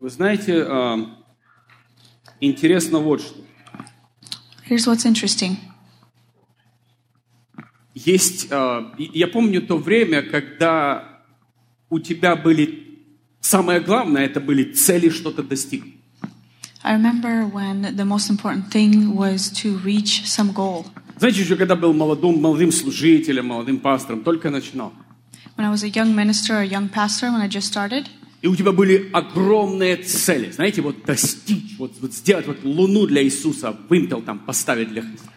[0.00, 0.98] Вы знаете, а,
[2.40, 3.34] интересно вот что.
[4.66, 5.56] Here's what's interesting.
[7.94, 11.20] Есть, а, я помню то время, когда
[11.90, 12.98] у тебя были,
[13.40, 15.96] самое главное, это были цели что-то достигнуть.
[16.82, 20.86] I remember when the most important thing was to reach some goal.
[21.18, 24.94] Знаете, еще когда был молодым, молодым служителем, молодым пастором, только начинал.
[25.58, 28.08] When I was a young minister, a young pastor, when I just started,
[28.42, 33.22] И у тебя были огромные цели, знаете, вот достичь, вот, вот сделать вот луну для
[33.22, 35.30] Иисуса, вымпел там поставить для Христа.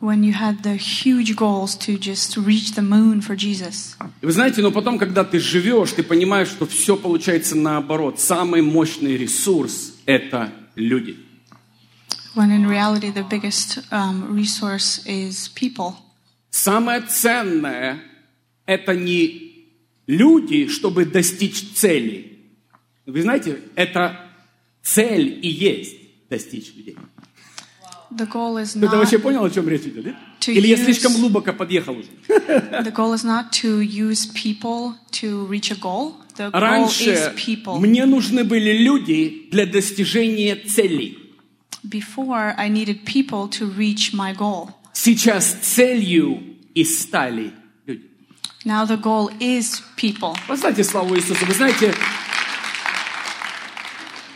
[0.00, 3.96] when you had the huge goals to just reach the moon for Jesus.
[4.22, 8.18] И вы знаете, но потом, когда ты живешь, ты понимаешь, что все получается наоборот.
[8.18, 11.16] Самый мощный ресурс– это люди.
[12.34, 15.94] When in reality, the biggest um, resource is people.
[16.50, 18.02] Самое ценное–
[18.66, 19.66] это не
[20.06, 22.39] люди, чтобы достичь цели.
[23.10, 24.20] Вы знаете, это
[24.82, 25.96] цель и есть
[26.28, 26.96] достичь людей.
[28.10, 30.16] The goal is Ты not вообще понял, о чем речь идет?
[30.40, 32.08] To Или я слишком глубоко подъехал уже?
[32.28, 36.16] the goal is not to use people to reach a goal.
[36.36, 37.78] The goal is Раньше people.
[37.78, 41.18] мне нужны были люди для достижения целей.
[41.84, 44.70] Before I needed people to reach my goal.
[44.92, 46.42] Сейчас целью
[46.74, 47.52] и стали
[47.86, 48.10] люди.
[48.64, 50.36] Now the goal is people.
[50.48, 51.46] Воздайте славу Иисусу.
[51.46, 51.94] Вы знаете,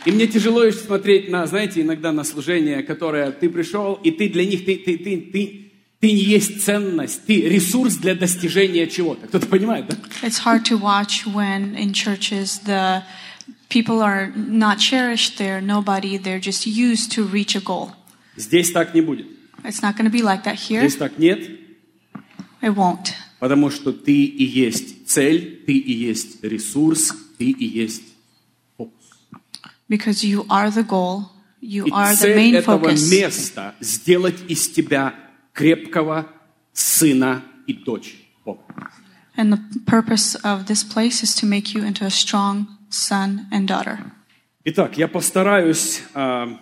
[0.05, 4.29] и мне тяжело еще смотреть на, знаете, иногда на служение, которое ты пришел, и ты
[4.29, 9.27] для них, ты, ты, ты, ты, ты не есть ценность, ты ресурс для достижения чего-то.
[9.27, 9.95] Кто-то понимает, да?
[10.21, 13.01] It's hard to watch when in churches the
[13.69, 17.89] people are not cherished, they're nobody, they're just used to reach a goal.
[18.37, 19.27] Здесь так не будет.
[19.63, 20.81] It's not going to be like that here.
[20.81, 21.39] Здесь так нет,
[22.61, 23.13] It won't.
[23.39, 28.03] потому что ты и есть цель, ты и есть ресурс, ты и есть.
[29.87, 31.29] Because you are the goal,
[31.61, 33.11] you И are the main этого focus.
[33.11, 35.13] места сделать из тебя
[35.53, 36.27] крепкого
[36.73, 38.63] сына и дочь Бога.
[39.37, 43.67] And the purpose of this place is to make you into a strong son and
[43.67, 43.99] daughter.
[44.63, 46.59] Итак, я постараюсь а,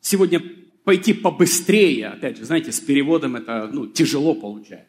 [0.00, 0.40] сегодня
[0.84, 2.08] пойти побыстрее.
[2.08, 4.86] Опять же, знаете, с переводом это ну, тяжело получается.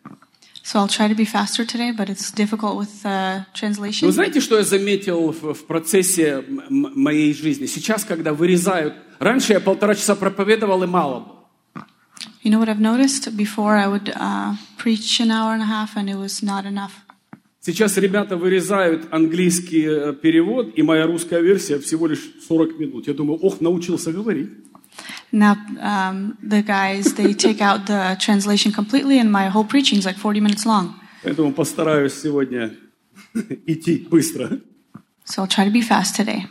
[0.63, 4.11] So I'll try to be faster today, but it's difficult with uh, Вы translation.
[4.11, 7.65] знаете, что я заметил в, в процессе моей жизни?
[7.65, 8.93] Сейчас, когда вырезают...
[9.19, 11.37] Раньше я полтора часа проповедовал, и мало было.
[12.43, 13.35] You know what I've noticed?
[13.35, 16.91] Before I would uh, preach an hour and a half, and it was not enough.
[17.63, 23.07] Сейчас ребята вырезают английский э, перевод, и моя русская версия всего лишь 40 минут.
[23.07, 24.49] Я думаю, ох, научился говорить.
[25.31, 30.05] Now um, the guys they take out the translation completely, and my whole preaching is
[30.05, 30.95] like 40 minutes long.
[31.23, 32.73] Поэтому постараюсь сегодня
[33.65, 34.59] идти быстро.
[35.25, 36.47] So I'll try to be fast today.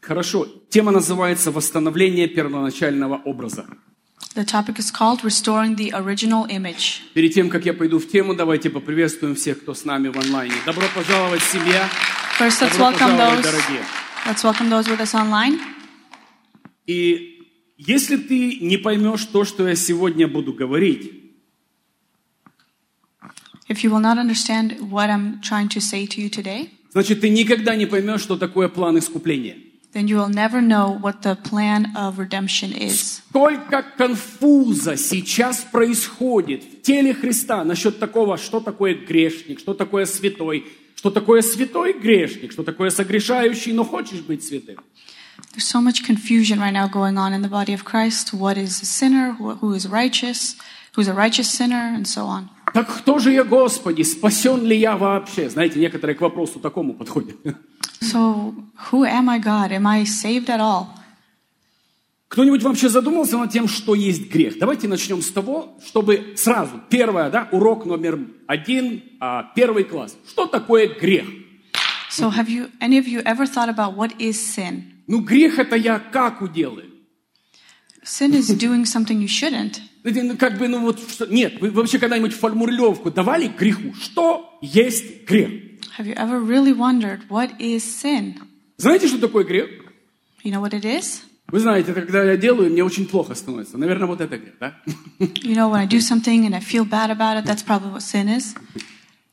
[0.00, 0.46] Хорошо.
[0.70, 3.66] Тема называется «Восстановление первоначального образа».
[4.34, 8.34] The topic is called "Restoring the Original Image." Перед тем, как я пойду в тему,
[8.34, 10.54] давайте поприветствуем всех, кто с нами в онлайне.
[10.64, 11.90] Добро пожаловать, семья!
[12.38, 13.42] First, let's Добро welcome пожаловать, those.
[13.42, 13.84] дорогие!
[14.26, 15.58] Let's welcome those with us online.
[16.88, 17.44] И
[17.76, 21.12] если ты не поймешь то, что я сегодня буду говорить,
[23.68, 27.28] If you will not understand what I'm trying to say to you today, значит, ты
[27.28, 29.56] никогда не поймешь, что такое план искупления.
[29.92, 33.20] then you will never know what the plan of redemption is.
[33.28, 40.64] Сколько конфуза сейчас происходит в теле Христа насчет такого, что такое грешник, что такое святой,
[40.94, 44.78] что такое святой грешник, что такое согрешающий, но хочешь быть святым.
[45.52, 48.32] There's so much confusion right now going on in the body of Christ.
[48.32, 49.32] What is a sinner?
[49.32, 50.56] Who is righteous?
[50.94, 51.92] Who's a righteous sinner?
[51.94, 52.48] And so on.
[52.74, 55.48] Так кто же я, Господи, спасен ли я вообще?
[55.48, 57.36] Знаете, некоторые к вопросу такому подходят.
[58.00, 58.54] So,
[58.90, 59.72] who am I, God?
[59.72, 60.86] Am I saved at all?
[62.28, 64.58] Кто-нибудь вообще задумался над тем, что есть грех?
[64.58, 70.16] Давайте начнем с того, чтобы сразу, первое, да, урок номер один, а, первый класс.
[70.28, 71.26] Что такое грех?
[72.10, 74.97] So, have you, any of you ever thought about what is sin?
[75.08, 76.90] Ну, грех это я как уделаю?
[78.04, 79.80] Sin is doing something you shouldn't.
[80.02, 83.94] Знаете, ну, как бы, ну вот, нет, вы вообще когда-нибудь формулировку давали греху?
[83.94, 85.50] Что есть грех?
[85.98, 88.36] Have you ever really wondered what is sin?
[88.76, 89.68] Знаете, что такое грех?
[90.44, 91.22] You know what it is?
[91.48, 93.78] Вы знаете, когда я делаю, мне очень плохо становится.
[93.78, 94.78] Наверное, вот это грех, да?
[95.18, 98.02] You know, when I do something and I feel bad about it, that's probably what
[98.02, 98.54] sin is.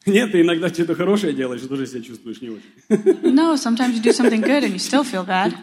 [0.08, 2.64] Нет, ты иногда что-то хорошее делаешь, и тоже себя чувствуешь не очень.
[3.34, 5.54] No, sometimes you do something good and you still feel bad.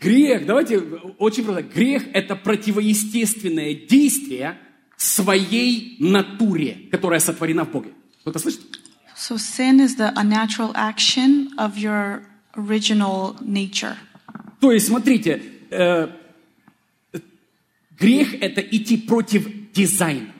[0.00, 0.78] Грех, давайте
[1.18, 1.62] очень просто.
[1.62, 4.58] Грех– это противоестественное действие
[4.98, 7.90] своей натуре, которая сотворена в Боге.
[8.20, 8.60] Кто-то слышит?
[9.16, 13.96] So sin is the unnatural action of your original nature.
[14.60, 16.08] То есть, смотрите, э,
[17.98, 20.35] грех– это идти против дизайна.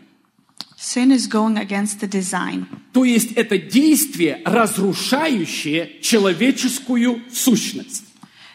[0.79, 2.67] Sin is going against the design.
[2.93, 8.05] То есть это действие, разрушающее человеческую сущность.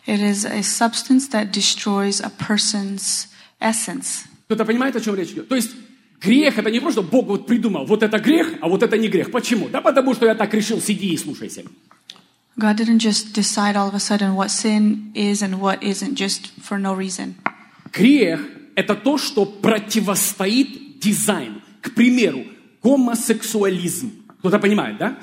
[0.05, 3.27] It is a substance that destroys a person's
[3.59, 4.25] essence.
[4.45, 5.47] Кто-то понимает, о чем речь идет?
[5.47, 5.71] То есть
[6.19, 9.31] грех– это не просто Бог вот придумал, вот это грех, а вот это не грех.
[9.31, 9.69] Почему?
[9.69, 11.63] Да потому что я так решил, сиди и слушайся.
[12.57, 16.51] God didn't just decide all of a sudden what sin is and what isn't just
[16.61, 17.35] for no reason.
[17.91, 18.41] Грех–
[18.75, 21.61] это то, что противостоит дизайну.
[21.81, 22.45] К примеру,
[22.83, 24.11] гомосексуализм.
[24.39, 25.17] Кто-то понимает, да?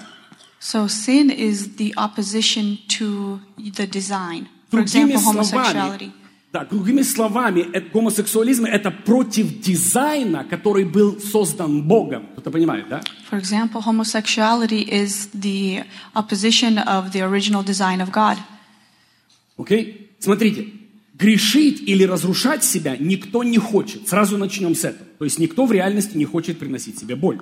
[0.60, 4.48] So sin is the opposition to the design.
[4.70, 6.10] For Другими example, словами, homosexuality.
[6.52, 12.26] да, другими словами, э- гомосексуализм– это против дизайна, который был создан Богом.
[12.32, 13.00] Кто-то понимает, да?
[13.30, 15.84] For example, homosexuality is the
[16.14, 18.36] opposition of the original design of God.
[19.56, 20.10] Окей?
[20.18, 20.68] Смотрите,
[21.18, 24.08] грешить или разрушать себя никто не хочет.
[24.08, 25.06] Сразу начнем с этого.
[25.18, 27.40] То есть никто в реальности не хочет приносить себе боль.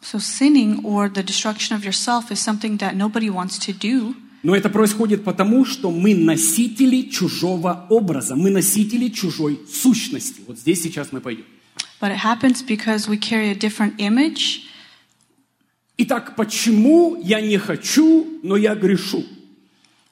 [0.00, 4.14] So sinning or the destruction of yourself is something that nobody wants to do.
[4.44, 10.42] Но это происходит потому, что мы носители чужого образа, мы носители чужой сущности.
[10.46, 11.44] Вот здесь сейчас мы пойдем.
[12.00, 14.62] But it happens because we carry a different image.
[15.96, 19.24] Итак, почему я не хочу, но я грешу?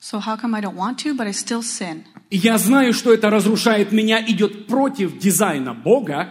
[0.00, 2.04] So how come I don't want to, but I still sin?
[2.30, 6.28] И я знаю, что это разрушает меня, идет против дизайна Бога,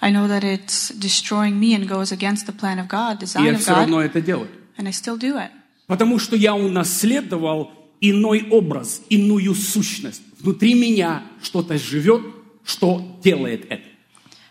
[0.00, 3.52] I know that it's destroying me and goes against the plan of God, design я
[3.52, 4.48] of все равно God, это делаю.
[4.76, 5.50] and I still do it.
[5.86, 10.20] Потому что я унаследовал иной образ, иную сущность.
[10.40, 12.22] Внутри меня что-то живет,
[12.64, 13.84] что делает это.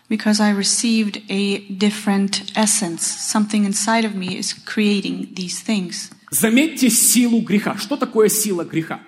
[0.08, 3.02] Because I received a different essence.
[3.02, 6.10] Something inside of me is creating these things.
[6.40, 7.78] Заметьте силу греха.
[7.78, 9.00] Что такое сила греха?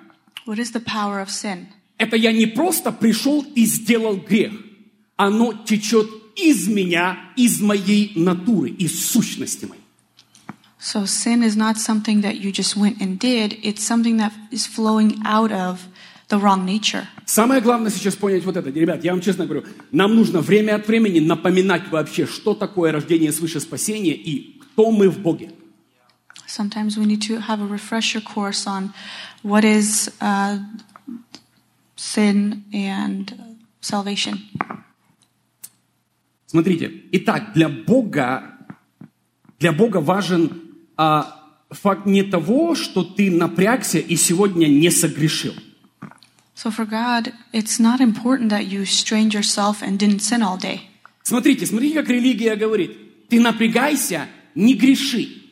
[0.47, 1.67] What is the power of sin?
[1.99, 4.53] Это я не просто пришел и сделал грех.
[5.17, 9.83] Оно течет из меня, из моей натуры, из сущности моей.
[10.81, 14.67] So sin is not something that you just went and did, it's something that is
[14.67, 15.81] flowing out of
[16.29, 17.05] the wrong nature.
[17.27, 18.71] Самое главное сейчас понять вот это.
[18.71, 23.33] Ребят, я вам честно говорю, нам нужно время от времени напоминать вообще, что такое рождение
[23.33, 25.51] свыше спасения и кто мы в Боге.
[26.49, 28.95] Sometimes we need to have a refresher course on
[29.43, 30.59] what is uh,
[31.95, 34.39] sin and salvation.
[36.47, 38.55] Смотрите, итак, для Бога,
[39.61, 40.63] для Бога важен
[40.97, 41.39] а,
[41.71, 45.53] факт не того, что ты напрягся и сегодня не согрешил.
[46.55, 50.81] So for God, it's not important that you strained yourself and didn't sin all day.
[51.23, 53.29] Смотрите, смотрите, как религия говорит.
[53.29, 55.48] Ты напрягайся, не греши.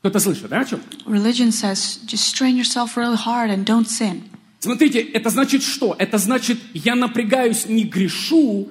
[0.00, 0.80] Кто-то слышит, да, о чем?
[1.06, 4.22] Religion says just strain yourself really hard and don't sin.
[4.60, 5.94] Смотрите, это значит что?
[5.98, 8.68] Это значит, я напрягаюсь, не грешу.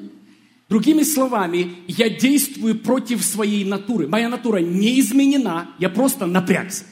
[0.69, 4.07] Другими словами, я действую против своей натуры.
[4.07, 6.83] Моя натура не изменена, я просто напрягся.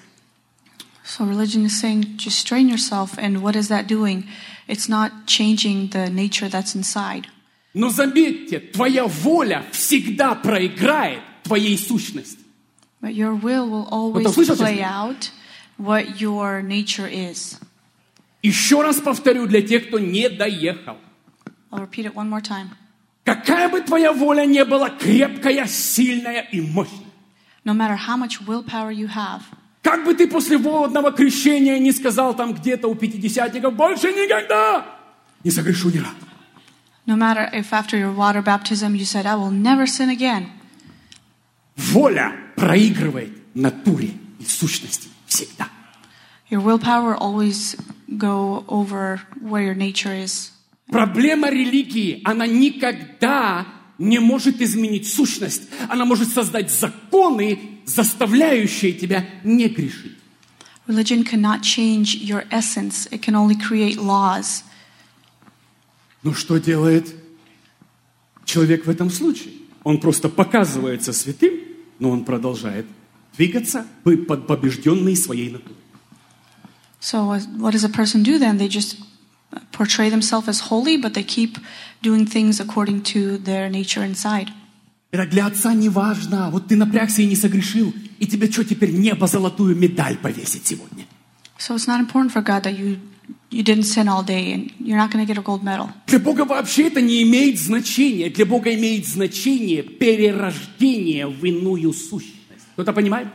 [1.06, 4.24] So religion is saying just strain yourself, and what is that doing?
[4.68, 7.28] It's not changing the nature that's inside.
[7.74, 12.45] Но заметьте, твоя воля всегда проиграет твоей сущности.
[13.02, 15.32] But your will will always play out
[15.78, 17.60] what your nature is.
[18.42, 20.98] Еще раз повторю для тех, кто не доехал.
[21.72, 22.70] I'll repeat it one more time.
[23.26, 27.00] Какая бы твоя воля не была крепкая, сильная и мощная.
[27.64, 29.42] No matter how much willpower you have,
[29.82, 34.86] Как бы ты после водного крещения не сказал там где-то у пятидесятников, больше никогда
[35.44, 36.16] не согрешу ни разу.
[37.08, 40.52] no matter if after your water baptism you said, I will never sin again,
[41.78, 45.70] Воля проигрывает натуре и сущности всегда.
[46.50, 47.76] your willpower will always
[48.18, 50.52] go over where your nature is.
[50.92, 53.66] Проблема религии, она никогда
[53.98, 55.64] не может изменить сущность.
[55.90, 60.18] Она может создать законы, заставляющие тебя не грешить.
[60.88, 64.64] Religion cannot change your essence, it can only create laws.
[66.22, 67.14] Но что делает
[68.46, 69.54] человек в этом случае?
[69.84, 71.54] Он просто показывается святым,
[72.00, 72.86] но он продолжает
[73.36, 75.78] двигаться по- под побежденной своей натурой.
[77.02, 78.58] So, what what does a person do then?
[78.58, 78.98] They just
[79.72, 81.58] portray themselves as holy, but they keep
[82.02, 84.50] doing things according to their nature inside.
[85.12, 86.50] Это для отца не важно.
[86.52, 91.06] Вот ты напрягся и не согрешил, и тебе что теперь небо золотую медаль повесить сегодня?
[91.58, 93.00] So, it's not important for God that you,
[93.56, 95.88] you didn't sin all day and you're not going to get a gold medal.
[96.08, 98.30] Для Бога вообще это не имеет значения.
[98.30, 102.36] Для Бога имеет значение перерождение в иную сущность.
[102.74, 103.28] Кто-то понимает?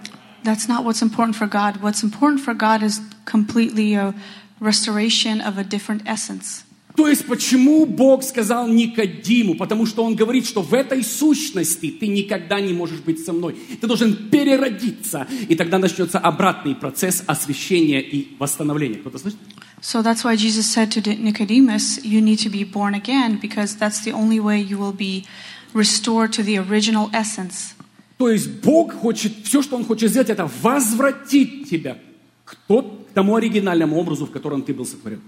[0.45, 1.81] That's not what's important for God.
[1.81, 4.15] What's important for God is completely a
[4.61, 6.65] restoration of a different essence.
[6.97, 9.55] То есть почему Бог сказал Никодиму?
[9.55, 13.57] Потому что Он говорит, что в этой сущности ты никогда не можешь быть со мной.
[13.81, 15.27] Ты должен переродиться.
[15.49, 18.97] И тогда начнется обратный процесс освящения и восстановления.
[18.97, 19.39] Кто-то слышит?
[19.81, 24.05] So that's why Jesus said to Nicodemus, You need to be born again, because that's
[24.05, 25.27] the only way you will be
[25.73, 27.75] restored to the original essence.
[28.19, 31.97] То есть Бог хочет, все, что Он хочет сделать, это возвратить тебя
[32.45, 35.23] к, тот, к тому оригинальному образу, в котором ты был сотворен.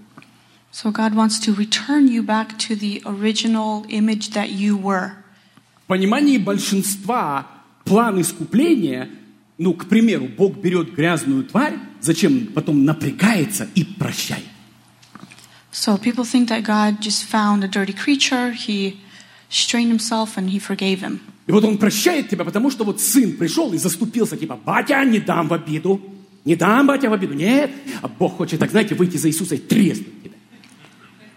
[0.71, 5.13] So God wants to return you back to the original image that you were.
[5.85, 7.47] В понимании большинства
[7.85, 9.09] план искупления,
[9.57, 14.45] ну, к примеру, Бог берет грязную тварь, зачем потом напрягается и прощает.
[15.71, 18.99] So people think that God just found a dirty creature, he
[19.49, 21.19] strained himself, and he forgave him.
[21.47, 25.19] И вот он прощает тебя, потому что вот сын пришел и заступился, типа, батя, не
[25.19, 25.99] дам в обиду,
[26.45, 27.33] не дам, батя, в обиду.
[27.33, 30.33] Нет, а Бог хочет, так знаете, выйти за Иисуса и треснуть тебя.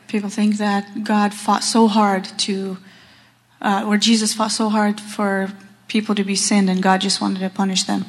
[0.08, 2.76] People think that God fought so hard to,
[3.61, 5.50] uh, or Jesus fought so hard for
[5.88, 8.04] people to be sinned, and God just wanted to punish them.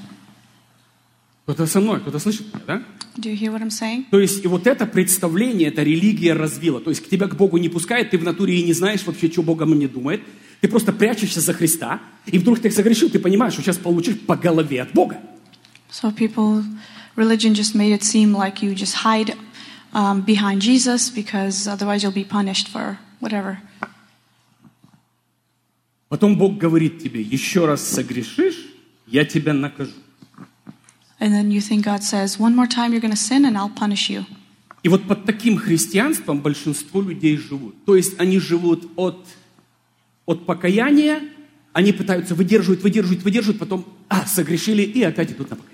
[1.47, 2.83] Кто-то со мной, кто-то слышит меня, да?
[3.15, 4.03] Do you hear what I'm saying?
[4.11, 6.81] То есть и вот это представление, эта религия развила.
[6.81, 9.31] То есть к тебя к Богу не пускает, ты в натуре и не знаешь вообще,
[9.31, 10.21] что Бог о мне думает.
[10.59, 14.35] Ты просто прячешься за Христа, и вдруг ты согрешил, ты понимаешь, что сейчас получишь по
[14.35, 15.21] голове от Бога.
[15.89, 16.65] So people,
[17.15, 19.33] religion just made it seem like you just hide
[19.93, 23.59] um, behind Jesus because otherwise you'll be punished for whatever.
[26.09, 28.67] Потом Бог говорит тебе, еще раз согрешишь,
[29.07, 29.93] я тебя накажу.
[31.20, 33.70] And then you think God says, one more time you're going to sin and I'll
[33.70, 34.24] punish you.
[34.82, 37.84] И вот под таким христианством большинство людей живут.
[37.84, 39.24] То есть они живут от,
[40.26, 41.20] от покаяния,
[41.72, 45.72] они пытаются выдерживать, выдерживать, выдерживать, потом, а, согрешили и опять идут на покаяние.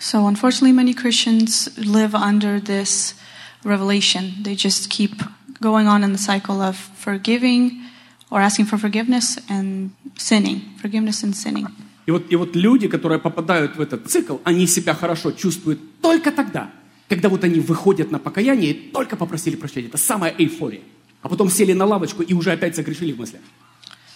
[0.00, 3.14] So unfortunately, many Christians live under this
[3.62, 4.42] revelation.
[4.42, 5.22] They just keep
[5.60, 7.84] going on in the cycle of forgiving
[8.28, 11.68] or asking for forgiveness and sinning, forgiveness and sinning.
[12.07, 16.31] И вот, и вот люди, которые попадают в этот цикл, они себя хорошо чувствуют только
[16.31, 16.71] тогда,
[17.09, 19.89] когда вот они выходят на покаяние и только попросили прощения.
[19.89, 20.81] Это самая эйфория.
[21.21, 23.41] А потом сели на лавочку и уже опять согрешили в мыслях.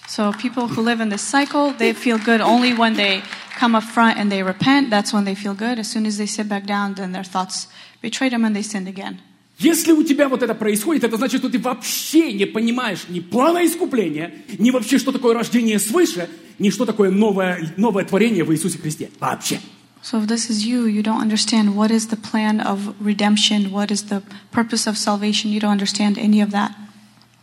[0.07, 3.21] So people who live in this cycle, they feel good only when they
[3.59, 4.89] come up front and they repent.
[4.89, 5.77] That's when they feel good.
[5.77, 7.67] As soon as they sit back down, then their thoughts
[8.01, 9.19] betrayed them and they sinned again.
[9.61, 13.63] Если у тебя вот это происходит, это значит, что ты вообще не понимаешь ни плана
[13.63, 16.27] искупления, ни вообще, что такое рождение свыше,
[16.57, 19.11] ни что такое новое, новое творение в Иисусе Христе.
[19.19, 19.59] Вообще.
[20.01, 23.91] So if this is you, you don't understand what is the plan of redemption, what
[23.91, 26.71] is the purpose of salvation, you don't understand any of that.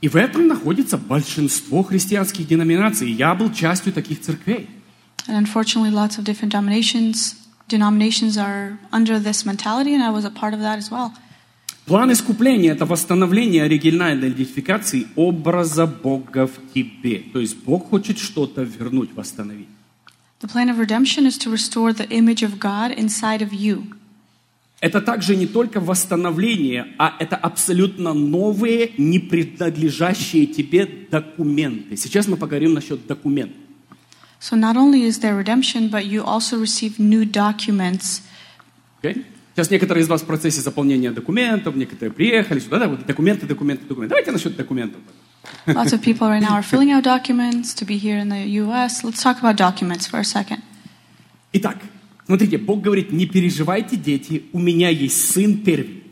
[0.00, 3.12] И в этом находится большинство христианских деноминаций.
[3.12, 4.68] Я был частью таких церквей.
[5.28, 7.36] And unfortunately, lots of different denominations
[7.68, 11.12] denominations are under this mentality, and I was a part of that as well.
[11.88, 17.20] План искупления– это восстановление оригинальной идентификации образа Бога в тебе.
[17.32, 19.68] То есть Бог хочет что-то вернуть, восстановить.
[20.40, 23.94] The plan of redemption is to restore the image of God inside of you.
[24.80, 31.96] Это также не только восстановление, а это абсолютно новые, не принадлежащие тебе документы.
[31.96, 33.56] Сейчас мы поговорим насчет документов.
[34.40, 38.20] So not only is there redemption, but you also receive new documents.
[39.02, 39.24] Окей?
[39.58, 43.86] Сейчас некоторые из вас в процессе заполнения документов, некоторые приехали сюда, да, вот документы, документы,
[43.88, 44.10] документы.
[44.10, 45.00] Давайте насчет документов.
[45.66, 49.02] Lots of people right now are filling out documents to be here in the U.S.
[49.02, 50.62] Let's talk about documents for a second.
[51.52, 51.78] Итак,
[52.26, 56.04] смотрите, Бог говорит, не переживайте, дети, у меня есть сын первый.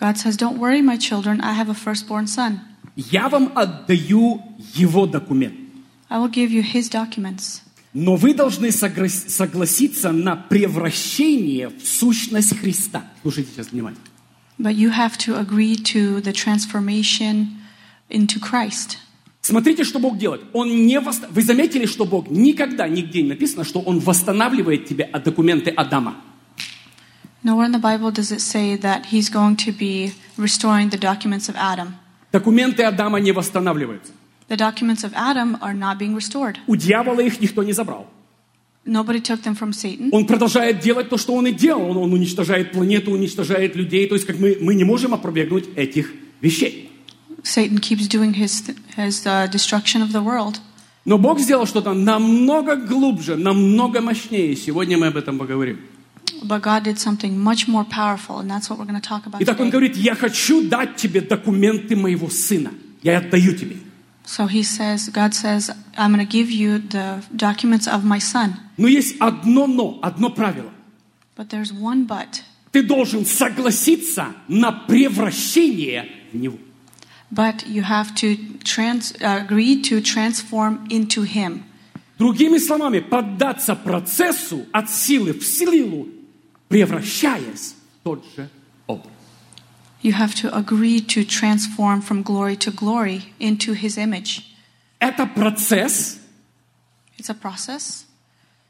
[0.00, 1.42] God says, "Don't worry, my children.
[1.42, 2.60] I have a firstborn son.
[2.96, 4.40] Я вам отдаю
[4.74, 5.54] его документ.
[6.08, 7.60] I will give you his documents."
[7.94, 13.04] Но вы должны согласиться на превращение в сущность Христа.
[13.22, 14.04] Слушайте сейчас внимательно.
[14.58, 17.48] But you have to agree to the transformation
[18.10, 18.98] into Christ.
[19.40, 20.42] Смотрите, что Бог делает.
[20.52, 25.04] Он не вос- Вы заметили, что Бог никогда, нигде не написано, что Он восстанавливает тебе
[25.04, 26.16] от документы Адама.
[27.44, 31.48] Nowhere in the Bible does it say that he's going to be restoring the documents
[31.48, 31.94] of Adam.
[32.32, 34.12] Документы Адама не восстанавливаются.
[34.48, 36.56] The documents of Adam are not being restored.
[36.66, 38.06] У дьявола их никто не забрал.
[38.86, 40.08] Nobody took them from Satan.
[40.12, 41.90] Он продолжает делать то, что он и делал.
[41.90, 44.08] Он, он уничтожает планету, уничтожает людей.
[44.08, 46.90] То есть как мы, мы не можем опровергнуть этих вещей.
[47.42, 50.60] Satan keeps doing his, his uh, destruction of the world.
[51.04, 54.56] Но Бог сделал что-то намного глубже, намного мощнее.
[54.56, 55.78] Сегодня мы об этом поговорим.
[56.42, 59.42] But God did something much more powerful, and that's what we're going to talk about
[59.42, 59.70] Итак, Он today.
[59.72, 62.70] говорит, я хочу дать тебе документы моего сына.
[63.02, 63.76] Я отдаю тебе.
[64.28, 68.60] So he says, God says, I'm going to give you the documents of my son.
[68.76, 70.70] Но есть одно но, одно правило.
[71.34, 72.42] But there's one but.
[72.72, 76.58] Ты должен согласиться на превращение в него.
[77.30, 81.64] But you have to trans- uh, agree to transform into him.
[82.18, 86.06] Другими словами, поддаться процессу от силы в силу,
[86.68, 88.57] превращаясь в тот же образ.
[90.02, 94.44] You have to agree to transform from glory to glory into his image.
[95.00, 96.18] Это процесс.
[97.18, 98.04] It's a process.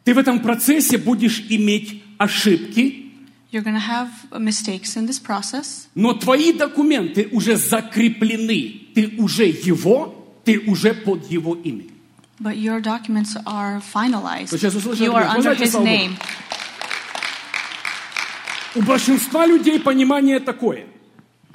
[0.05, 3.05] Ты в этом процессе будешь иметь ошибки,
[3.51, 8.89] You're going to have mistakes in this process, но твои документы уже закреплены.
[8.95, 11.85] Ты уже его, ты уже под его имя.
[12.41, 14.51] but your documents are finalized.
[14.53, 15.33] Вы сейчас услышали You are ответ.
[15.33, 15.97] Вы under знаете, his слава Богу.
[15.97, 16.17] name.
[18.75, 20.87] У большинства людей понимание такое,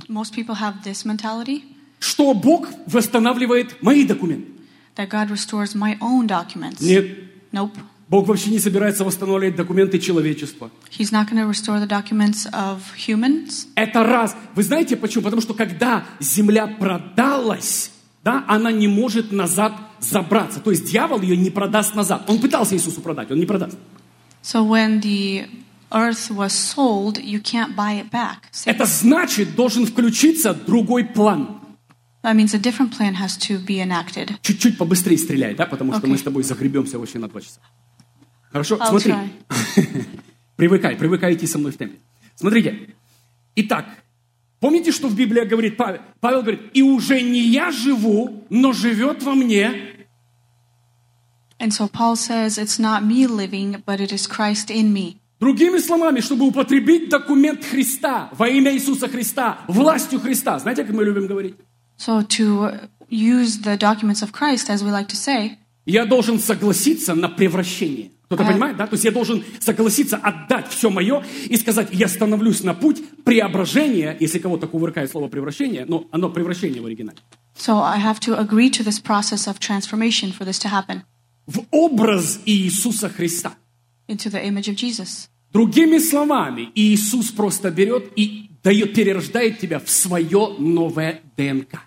[0.08, 1.64] Most people have this mentality
[2.00, 4.52] что Бог восстанавливает мои документы.
[4.96, 6.82] that God restores my own documents.
[6.82, 7.06] Нет,
[7.52, 7.72] Nope.
[8.10, 10.70] Бог вообще не собирается восстанавливать документы человечества.
[10.92, 13.68] He's not going to restore the documents of humans.
[13.76, 14.36] Это раз.
[14.54, 15.24] Вы знаете почему?
[15.24, 17.92] Потому что когда земля продалась,
[18.24, 20.60] да, она не может назад забраться.
[20.60, 22.30] То есть дьявол ее не продаст назад.
[22.30, 23.78] Он пытался Иисусу продать, он не продаст.
[24.44, 25.48] So when the
[25.92, 28.50] earth was sold, you can't buy it back.
[28.66, 31.60] Это значит, должен включиться другой план.
[32.24, 34.40] That means a different plan has to be enacted.
[34.42, 36.12] Чуть-чуть побыстрее стреляй, да, потому что Окей.
[36.12, 37.60] мы с тобой загребемся вообще на два часа.
[38.52, 38.78] Хорошо?
[38.78, 39.14] I'll Смотри.
[40.56, 41.98] Привыкай, привыкай идти со мной в темпе.
[42.36, 42.96] Смотрите.
[43.56, 43.88] Итак,
[44.60, 46.02] помните, что в Библии говорит Павел?
[46.20, 49.90] Павел говорит, и уже не я живу, но живет во мне.
[51.60, 55.18] And so Paul says, It's not me living, but it is Christ in me.
[55.44, 60.58] Другими словами, чтобы употребить документ Христа во имя Иисуса Христа, властью Христа.
[60.58, 61.56] Знаете, как мы любим говорить?
[61.98, 67.14] So to use the documents of Christ, as we like to say, Я должен согласиться
[67.14, 68.12] на превращение.
[68.28, 68.52] Кто-то А.
[68.52, 68.88] понимает, да?
[68.88, 74.16] То есть я должен согласиться отдать все мое и сказать, я становлюсь на путь преображения,
[74.22, 77.18] если кого-то кувыркает слово превращение, но оно превращение в оригинале,
[77.58, 81.02] so I have to agree to this process of transformation for this to happen
[81.48, 83.52] в образ Иисуса Христа.
[84.08, 85.28] into the image of Jesus.
[85.54, 91.80] Другими словами, Иисус просто берет и дает, перерождает тебя в свое новое ДНК.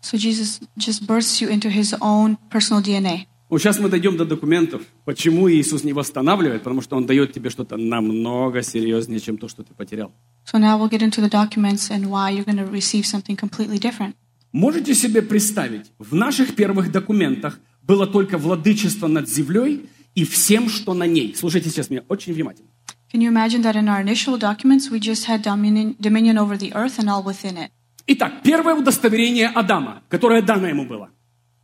[0.00, 3.26] So Jesus just bursts you into his own personal DNA.
[3.50, 7.50] Вот сейчас мы дойдем до документов, почему Иисус не восстанавливает, потому что Он дает тебе
[7.50, 10.12] что-то намного серьезнее, чем то, что ты потерял.
[10.44, 13.78] So now we'll get into the documents and why you're going to receive something completely
[13.78, 14.14] different.
[14.52, 20.94] Можете себе представить, в наших первых документах было только владычество над землей и всем, что
[20.94, 21.34] на ней.
[21.34, 22.68] Слушайте сейчас меня очень внимательно.
[23.10, 26.74] Can you imagine that in our initial documents we just had dominion, dominion over the
[26.74, 27.70] earth and all within it?
[28.06, 31.10] Итак, первое удостоверение Адама, которое дано ему было.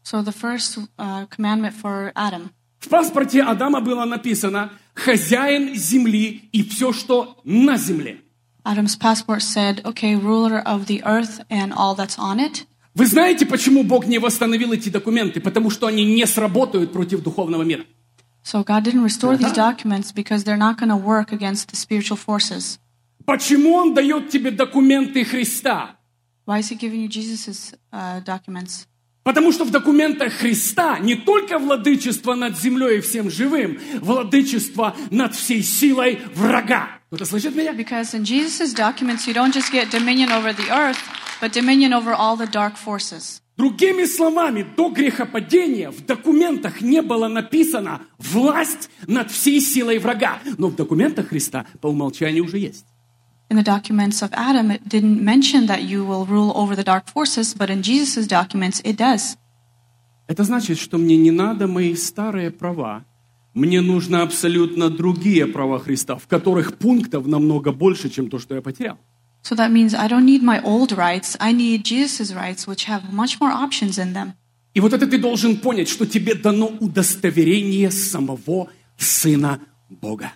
[0.03, 2.51] So the first uh, commandment for Adam
[2.85, 8.21] В паспорте Адама было написано «хозяин земли и все, что на земле».
[8.63, 12.67] Adam's passport said, okay, ruler of the earth and all that's on it.
[12.95, 15.41] Вы знаете, почему Бог не восстановил эти документы?
[15.41, 17.85] Потому что они не сработают против духовного мира.
[18.45, 22.19] So God didn't restore these documents because they're not going to work against the spiritual
[22.19, 22.79] forces.
[23.25, 25.97] Почему Он дает тебе документы Христа?
[26.45, 28.87] Why is he giving you Jesus' uh, documents?
[29.23, 35.35] Потому что в документах Христа не только владычество над землей и всем живым, владычество над
[35.35, 37.01] всей силой врага.
[37.09, 37.73] Кто-то слышит меня?
[37.73, 40.99] Because in Jesus' documents, you don't just get dominion over the earth,
[41.41, 43.41] but dominion over all the dark forces.
[43.57, 50.39] Другими словами, до грехопадения в документах не было написано «власть над всей силой врага».
[50.59, 52.87] Но в документах Христа по умолчанию уже есть.
[53.51, 57.07] In the documents of Adam, it didn't mention that you will rule over the dark
[57.07, 59.37] forces, but in Jesus' documents, it does.
[60.27, 63.05] Это значит, что мне не надо мои старые права.
[63.53, 68.63] Мне нужно абсолютно другие права Христа, в которых пунктов намного больше, чем то, что я
[68.63, 68.99] потерял.
[69.45, 73.13] So that means I don't need my old rights, I need Jesus' rights, which have
[73.13, 74.33] much more options in them.
[74.73, 80.33] И вот это ты должен понять, что тебе дано удостоверение самого Сына Бога.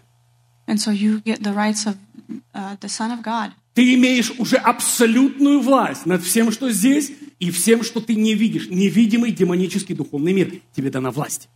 [0.66, 1.96] And so you get the rights of
[2.54, 3.52] uh, the Son of God.
[3.74, 8.68] Ты имеешь уже абсолютную власть над всем, что здесь, и всем, что ты не видишь.
[8.68, 10.60] Невидимый демонический духовный мир.
[10.76, 11.48] Тебе дана власть.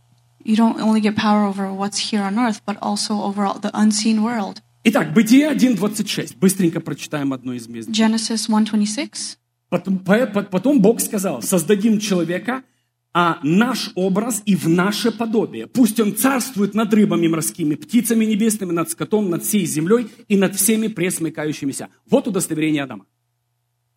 [0.43, 4.23] You don't only get power over what's here on earth, but also over the unseen
[4.23, 4.61] world.
[4.83, 6.35] Итак, Бытие 1.26.
[6.39, 7.89] Быстренько прочитаем одно из мест.
[7.89, 9.37] Genesis 1:26.
[9.69, 12.63] Потом, по- по- потом Бог сказал, создадим человека,
[13.13, 15.67] а наш образ и в наше подобие.
[15.67, 20.55] Пусть он царствует над рыбами морскими, птицами небесными, над скотом, над всей землей и над
[20.55, 21.87] всеми пресмыкающимися.
[22.09, 23.05] Вот удостоверение Адама.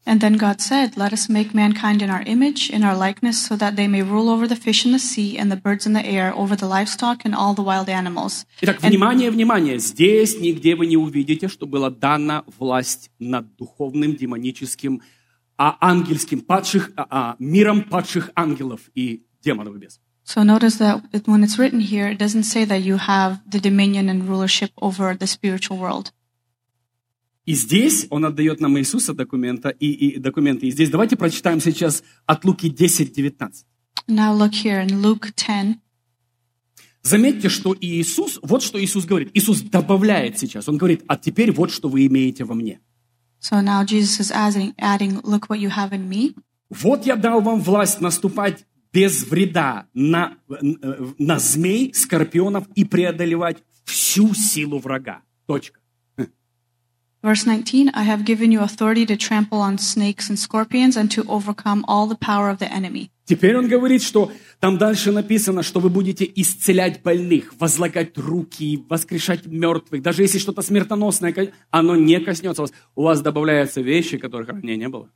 [0.05, 3.55] And then God said, Let us make mankind in our image, in our likeness, so
[3.55, 6.03] that they may rule over the fish in the sea and the birds in the
[6.03, 8.45] air, over the livestock and all the wild animals.
[8.61, 9.77] Итак, And- внимание, внимание.
[9.77, 15.01] Здесь нигде вы не увидите, что была дана власть над духовным, демоническим,
[15.57, 20.01] а ангельским, падших, а, а, миром падших ангелов и демонов и бесов.
[20.25, 23.59] So notice that it- when it's written here, it doesn't say that you have the
[23.59, 26.11] dominion and rulership over the spiritual world.
[27.46, 30.66] И здесь он отдает нам Иисуса документа, и, и документы.
[30.66, 33.66] И здесь давайте прочитаем сейчас от Луки 10, 19.
[34.08, 35.78] Now look here in Luke 10.
[37.02, 39.30] Заметьте, что Иисус, вот что Иисус говорит.
[39.32, 40.68] Иисус добавляет сейчас.
[40.68, 42.80] Он говорит, а теперь вот что вы имеете во мне.
[43.40, 46.34] So now Jesus is adding, adding, look what you have in me.
[46.68, 50.56] Вот я дал вам власть наступать без вреда на, э,
[51.18, 55.22] на змей, скорпионов и преодолевать всю силу врага.
[55.46, 55.78] Точка.
[57.22, 61.24] Verse 19, I have given you authority to trample on snakes and scorpions and to
[61.28, 63.10] overcome all the power of the enemy.
[63.24, 69.46] Теперь он говорит, что там дальше написано, что вы будете исцелять больных, возлагать руки, воскрешать
[69.46, 70.00] мертвых.
[70.00, 71.34] Даже если что-то смертоносное,
[71.70, 72.72] оно не коснется вас.
[72.94, 75.10] У вас добавляются вещи, которых ранее не было.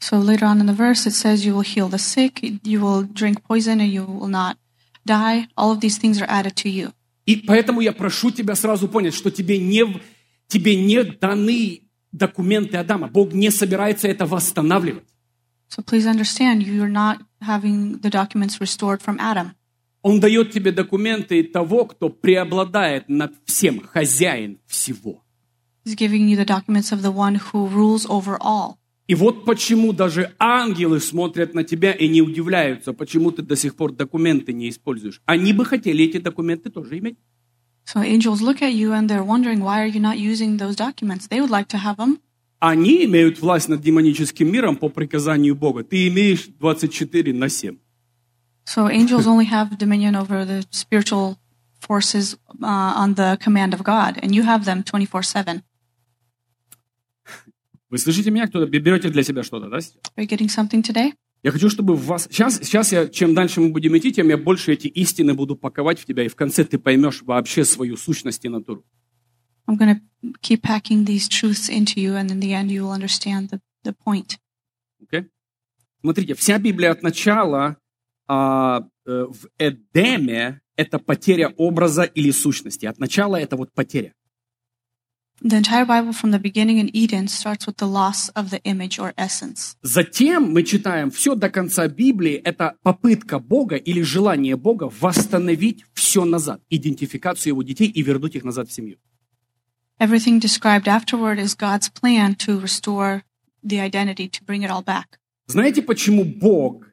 [0.00, 3.02] So later on in the verse, it says you will heal the sick, you will
[3.02, 4.56] drink poison, and you will not
[5.04, 5.46] die.
[5.58, 6.92] All of these things are added to you.
[7.26, 9.84] И поэтому я прошу тебя сразу понять, что тебе не,
[10.50, 11.82] тебе не даны
[12.12, 13.08] документы Адама.
[13.08, 15.04] Бог не собирается это восстанавливать.
[15.68, 19.52] So please understand, you are not having the documents restored from Adam.
[20.02, 25.22] Он дает тебе документы того, кто преобладает над всем, хозяин всего.
[25.84, 28.76] He's giving you the documents of the one who rules over all.
[29.06, 33.74] И вот почему даже ангелы смотрят на тебя и не удивляются, почему ты до сих
[33.74, 35.20] пор документы не используешь.
[35.26, 37.18] Они бы хотели эти документы тоже иметь.
[37.85, 41.27] So angels look at you and they're wondering, why are you not using those documents?
[41.27, 42.19] They would like to have them.
[42.59, 45.83] Они имеют власть над демоническим миром по приказанию Бога.
[45.83, 47.77] Ты имеешь 24 на 7.
[48.65, 51.37] So angels only have dominion over the spiritual
[51.79, 55.61] forces uh, on the command of God, and you have them 24 7.
[57.91, 58.47] Вы слышите меня?
[58.47, 59.79] Кто-то берете для себя что-то, да?
[59.79, 59.97] сейчас?
[60.17, 61.13] Are you getting something today?
[61.42, 62.28] Я хочу, чтобы в вас...
[62.30, 65.98] Сейчас, сейчас я, чем дальше мы будем идти, тем я больше эти истины буду паковать
[65.98, 68.84] в тебя, и в конце ты поймешь вообще свою сущность и натуру.
[69.66, 72.92] I'm going to keep packing these truths into you, and in the end, you will
[72.92, 74.38] understand the, the point.
[75.00, 75.28] Окей?
[76.00, 77.76] Смотрите, вся Библия от начала
[78.26, 82.86] а, э, в Эдеме это потеря образа или сущности.
[82.86, 84.14] От начала это вот потеря.
[85.41, 88.97] The entire Bible from the beginning in Eden starts with the loss of the image
[88.97, 89.75] or essence.
[89.83, 92.35] Затем мы читаем все до конца Библии.
[92.35, 96.61] Это попытка Бога или желание Бога восстановить все назад.
[96.69, 98.97] Идентификацию его детей и вернуть их назад в семью.
[99.99, 103.23] Everything described afterward is God's plan to restore
[103.61, 105.19] the identity, to bring it all back.
[105.47, 106.85] Знаете, почему Бог,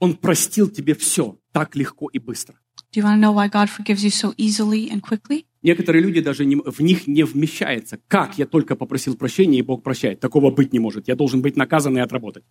[0.00, 2.56] Он простил тебе все так легко и быстро?
[2.92, 5.46] Do you want to know why God forgives you so easily and quickly?
[5.63, 7.99] Некоторые люди даже не- в них не вмещается.
[8.07, 10.19] Как я только попросил прощения, и Бог прощает.
[10.19, 11.07] Такого быть не может.
[11.07, 12.43] Я должен быть наказан и отработать.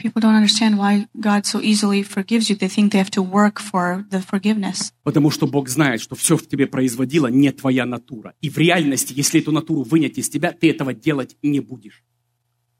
[0.00, 2.56] People don't understand why God so easily forgives you.
[2.56, 4.92] They think they have to work for the forgiveness.
[5.02, 8.34] Потому что Бог знает, что все в тебе производило не твоя натура.
[8.40, 12.04] И в реальности, если эту натуру вынять из тебя, ты этого делать не будешь.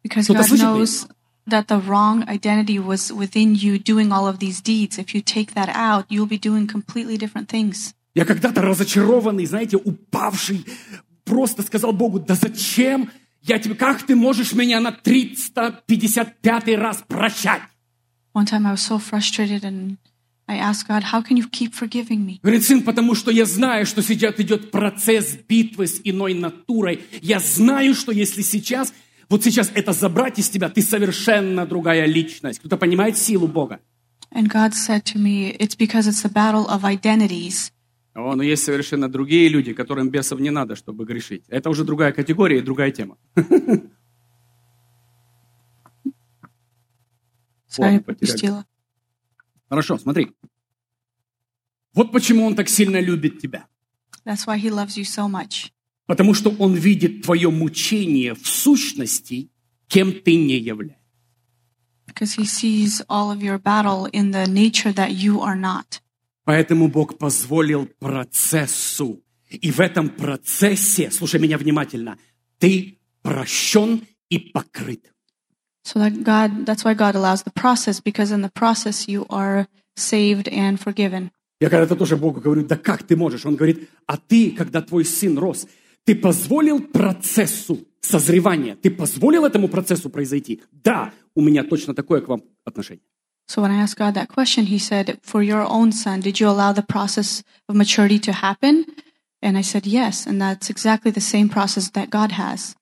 [0.05, 0.65] Because Кто-то God меня?
[0.65, 1.09] knows
[1.49, 4.97] that the wrong identity was within you doing all of these deeds.
[4.99, 7.95] If you take that out, you'll be doing completely different things.
[8.15, 10.65] Я когда-то разочарованный, знаете, упавший,
[11.25, 13.11] просто сказал Богу, да зачем
[13.43, 17.63] я тебе, как ты можешь меня на 355 раз прощать?
[18.35, 19.97] One time I was so frustrated and
[20.47, 22.41] I asked God, How can you keep forgiving me?
[22.43, 27.05] Говорит, сын, потому что я знаю, что сейчас идет процесс битвы с иной натурой.
[27.21, 28.93] Я знаю, что если сейчас,
[29.29, 32.61] вот сейчас это забрать из тебя, ты совершенно другая личность.
[32.61, 33.81] Кто-то понимает силу Бога?
[34.33, 37.71] And God said to me, It's because it's the battle of identities.
[38.19, 41.45] О, но есть совершенно другие люди, которым бесов не надо, чтобы грешить.
[41.47, 43.17] Это уже другая категория и другая тема.
[47.77, 47.99] Потеряли.
[48.01, 48.67] пропустила.
[49.69, 50.33] Хорошо, смотри.
[51.95, 53.69] Вот почему он так сильно любит тебя.
[54.25, 55.71] That's why He loves you so much.
[56.07, 59.49] Потому что он видит твое мучение в сущности,
[59.87, 60.99] кем ты не являешься.
[62.09, 66.01] Because He sees all of your battle in the nature that you are not.
[66.49, 69.23] Поэтому Бог позволил процессу.
[69.51, 72.17] И в этом процессе, слушай меня внимательно,
[72.59, 75.13] ты прощен и покрыт.
[75.85, 79.67] So that God, that's why God allows the process, because in the process you are
[79.95, 81.31] saved and forgiven.
[81.61, 83.45] Я когда-то тоже Богу говорю, да как ты можешь?
[83.45, 85.69] Он говорит, а ты, когда твой сын рос,
[86.05, 88.75] ты позволил процессу созревания.
[88.75, 90.63] Ты позволил этому процессу произойти?
[90.73, 93.05] Да, у меня точно такое к вам отношение.
[93.48, 96.48] So when I asked God that question, He said, For your own son, did you
[96.48, 98.86] allow the process of maturity to happen?
[99.42, 100.26] And I said, Yes.
[100.26, 102.76] And that's exactly the same process that God has.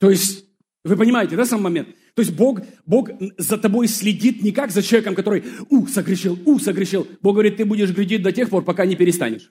[0.00, 0.44] То есть,
[0.84, 1.88] вы понимаете, да, сам момент?
[2.14, 6.58] То есть Бог, Бог за тобой следит не как за человеком, который у, согрешил, у,
[6.58, 7.06] согрешил.
[7.20, 9.50] Бог говорит, ты будешь глядеть до тех пор, пока не перестанешь.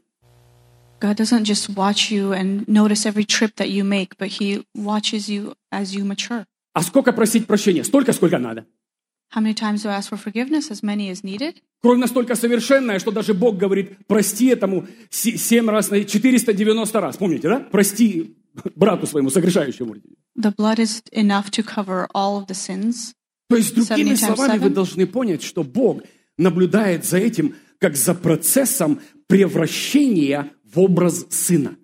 [1.00, 5.30] God doesn't just watch you and notice every trip that you make, but He watches
[5.30, 6.46] you as you mature.
[6.74, 7.84] А сколько просить прощения?
[7.84, 8.66] Столько, сколько надо.
[9.33, 10.71] How many times do I ask for forgiveness?
[10.71, 11.63] As many as needed.
[11.83, 17.17] Кровь настолько совершенная, что даже Бог говорит, прости этому се- семь раз, 490 раз.
[17.17, 17.61] Помните, да?
[17.61, 18.37] Прости
[18.75, 19.95] брату своему, согрешающему.
[20.37, 23.13] The blood is enough to cover all of the sins.
[23.49, 26.03] То есть, другими 70 times словами, вы должны понять, что Бог
[26.37, 31.77] наблюдает за этим, как за процессом превращения в образ Сына.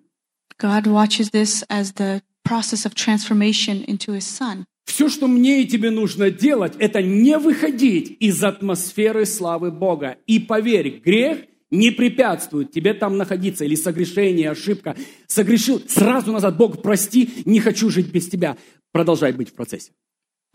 [0.59, 4.65] God watches this as the process of transformation into His Son.
[4.87, 10.17] Все, что мне и тебе нужно делать, это не выходить из атмосферы славы Бога.
[10.27, 14.95] И поверь, грех не препятствует тебе там находиться, или согрешение, ошибка.
[15.27, 18.57] Согрешил, сразу назад, Бог, прости, не хочу жить без тебя.
[18.93, 19.91] Продолжай быть в процессе.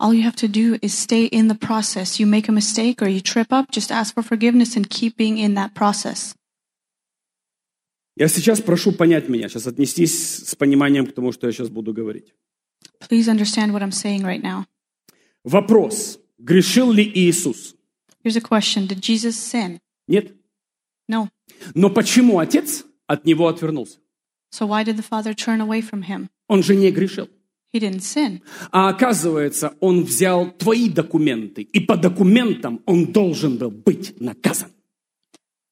[0.01, 2.19] All you have to do is stay in the process.
[2.19, 5.37] You make a mistake or you trip up, just ask for forgiveness and keep being
[5.37, 6.33] in that process.
[8.15, 11.93] Я сейчас прошу понять меня, сейчас отнестись с пониманием к тому, что я сейчас буду
[11.93, 12.33] говорить.
[13.00, 14.66] Please understand what I'm saying right now.
[15.44, 17.74] Вопрос, грешил ли Иисус?
[18.24, 19.80] Here's a question Did Jesus sin?
[20.08, 20.34] Нет.
[21.08, 21.28] No.
[21.74, 23.98] Но почему Отец от него отвернулся?
[24.50, 26.28] So why did the Father turn away from him?
[26.48, 27.28] Он же не грешил.
[27.72, 28.40] He didn't sin.
[28.72, 34.70] А оказывается, он взял твои документы, и по документам он должен был быть наказан.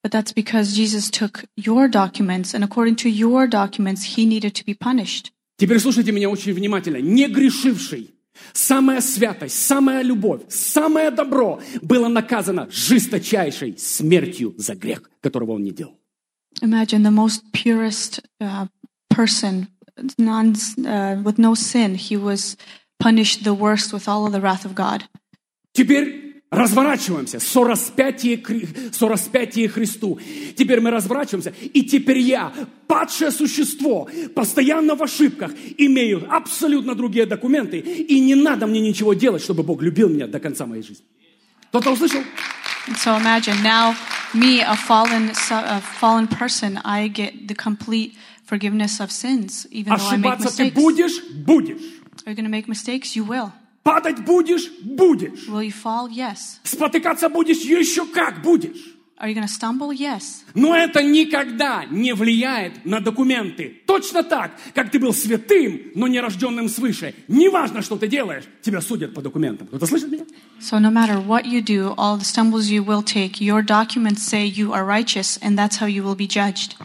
[0.02, 4.64] But that's because Jesus took your documents, and according to your documents, he needed to
[4.64, 5.32] be punished.
[5.61, 6.97] Теперь слушайте меня очень внимательно.
[6.97, 8.15] Не грешивший,
[8.51, 15.69] самая святость, самая любовь, самое добро было наказано жесточайшей смертью за грех, которого он не
[15.69, 15.99] делал.
[16.63, 18.69] Imagine the most purest uh,
[19.15, 19.67] person,
[20.17, 22.57] non, uh, with no sin, he was
[22.97, 25.03] punished the worst with all of the wrath of God.
[25.73, 27.39] Теперь разворачиваемся.
[27.39, 28.43] Сораспятие,
[28.91, 30.19] сораспятие Христу.
[30.55, 31.53] Теперь мы разворачиваемся.
[31.73, 32.53] И теперь я,
[32.87, 37.79] падшее существо, постоянно в ошибках, имею абсолютно другие документы.
[37.79, 41.05] И не надо мне ничего делать, чтобы Бог любил меня до конца моей жизни.
[41.69, 42.21] Кто-то услышал?
[42.87, 43.95] And so imagine now,
[44.33, 50.03] me, a fallen, a fallen person, I get the complete forgiveness of sins, even though
[50.03, 50.73] I make Ошибаться ты mistakes.
[50.73, 51.23] будешь?
[51.45, 51.81] Будешь.
[52.25, 53.15] Are you going to make mistakes?
[53.15, 53.53] You will.
[53.83, 54.69] Падать будешь?
[54.83, 55.47] Будешь.
[55.47, 56.09] Will you fall?
[56.09, 56.59] Yes.
[56.63, 57.57] Спотыкаться будешь?
[57.57, 58.95] Еще как будешь.
[59.21, 59.91] Are you going to stumble?
[59.91, 60.43] Yes.
[60.55, 63.81] Но это никогда не влияет на документы.
[63.85, 67.13] Точно так, как ты был святым, но не рожденным свыше.
[67.27, 69.67] Неважно, что ты делаешь, тебя судят по документам.
[69.67, 70.25] Кто-то слышит меня?
[70.59, 74.43] So no matter what you do, all the stumbles you will take, your documents say
[74.43, 76.75] you are righteous, and that's how you will be judged.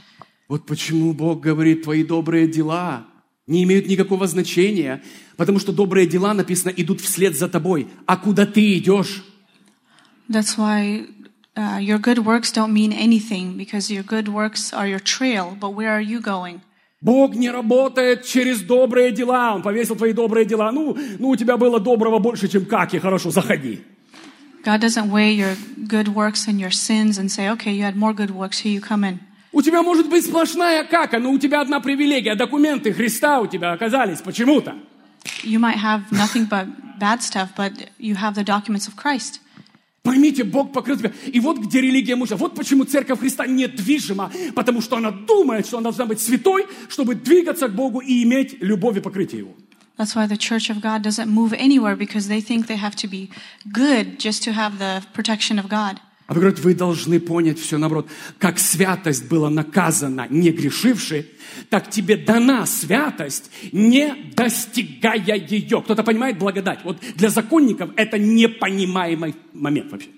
[0.48, 3.06] Вот почему Бог говорит, твои добрые дела
[3.46, 5.02] не имеют никакого значения,
[5.37, 7.88] потому что добрые дела, написано, идут вслед за тобой.
[8.06, 9.24] А куда ты идешь?
[10.28, 11.06] That's why
[11.54, 15.74] uh, your good works don't mean anything, because your good works are your trail, but
[15.74, 16.61] where are you going?
[17.00, 19.54] Бог не работает через добрые дела.
[19.54, 20.72] Он повесил твои добрые дела.
[20.72, 22.98] Ну, ну у тебя было доброго больше, чем каки.
[22.98, 23.80] Хорошо, заходи.
[24.64, 25.54] God doesn't weigh your
[25.87, 28.80] good works and your sins and say, okay, you had more good works, here you
[28.80, 29.20] come in.
[29.57, 32.35] У тебя может быть сплошная кака, но у тебя одна привилегия.
[32.35, 34.77] Документы Христа у тебя оказались почему-то.
[35.45, 36.66] You might have nothing but
[37.01, 39.40] bad stuff, but you have the documents of Christ.
[40.03, 41.11] Поймите, Бог покрыл тебя.
[41.33, 42.37] И вот где религия мужа.
[42.37, 44.31] Вот почему церковь Христа недвижима.
[44.55, 48.59] Потому что она думает, что она должна быть святой, чтобы двигаться к Богу и иметь
[48.61, 49.55] любовь и покрытие Его.
[49.97, 53.09] That's why the church of God doesn't move anywhere because they think they have to
[53.09, 53.31] be
[53.73, 56.03] good just to have the protection of God.
[56.26, 58.08] А вы говорите, вы должны понять все наоборот.
[58.38, 61.28] Как святость была наказана, не грешивши,
[61.70, 65.82] так тебе дана святость, не достигая ее.
[65.82, 66.80] Кто-то понимает благодать?
[66.84, 70.08] Вот для законников это непонимаемый момент вообще.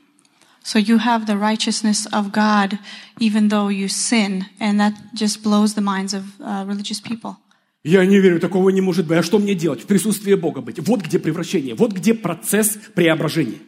[0.64, 2.78] So you have the righteousness of God
[3.18, 7.36] even though you sin, and that just blows the minds of uh, religious people.
[7.84, 9.18] Я не верю, такого не может быть.
[9.18, 9.82] А что мне делать?
[9.82, 10.78] В присутствии Бога быть.
[10.80, 13.58] Вот где превращение, вот где процесс преображения.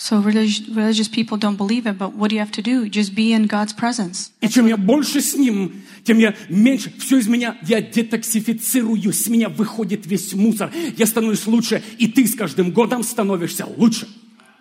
[0.00, 2.88] So religious, religious people don't believe it, but what do you have to do?
[2.88, 4.30] Just be in God's presence.
[4.40, 6.90] И чем я больше с Ним, тем я меньше.
[6.98, 9.24] Все из меня, я детоксифицируюсь.
[9.24, 10.72] С меня выходит весь мусор.
[10.96, 11.82] Я становлюсь лучше.
[11.98, 14.08] И ты с каждым годом становишься лучше.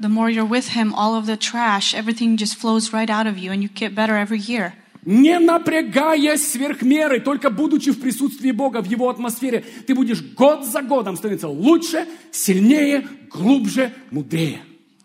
[0.02, 3.38] The more you're with Him, all of the trash, everything just flows right out of
[3.38, 4.73] you, and you get better every year.
[5.06, 10.65] Не напрягаясь сверх меры, только будучи в присутствии Бога, в Его атмосфере, ты будешь год
[10.65, 14.63] за годом становиться лучше, сильнее, глубже, мудрее.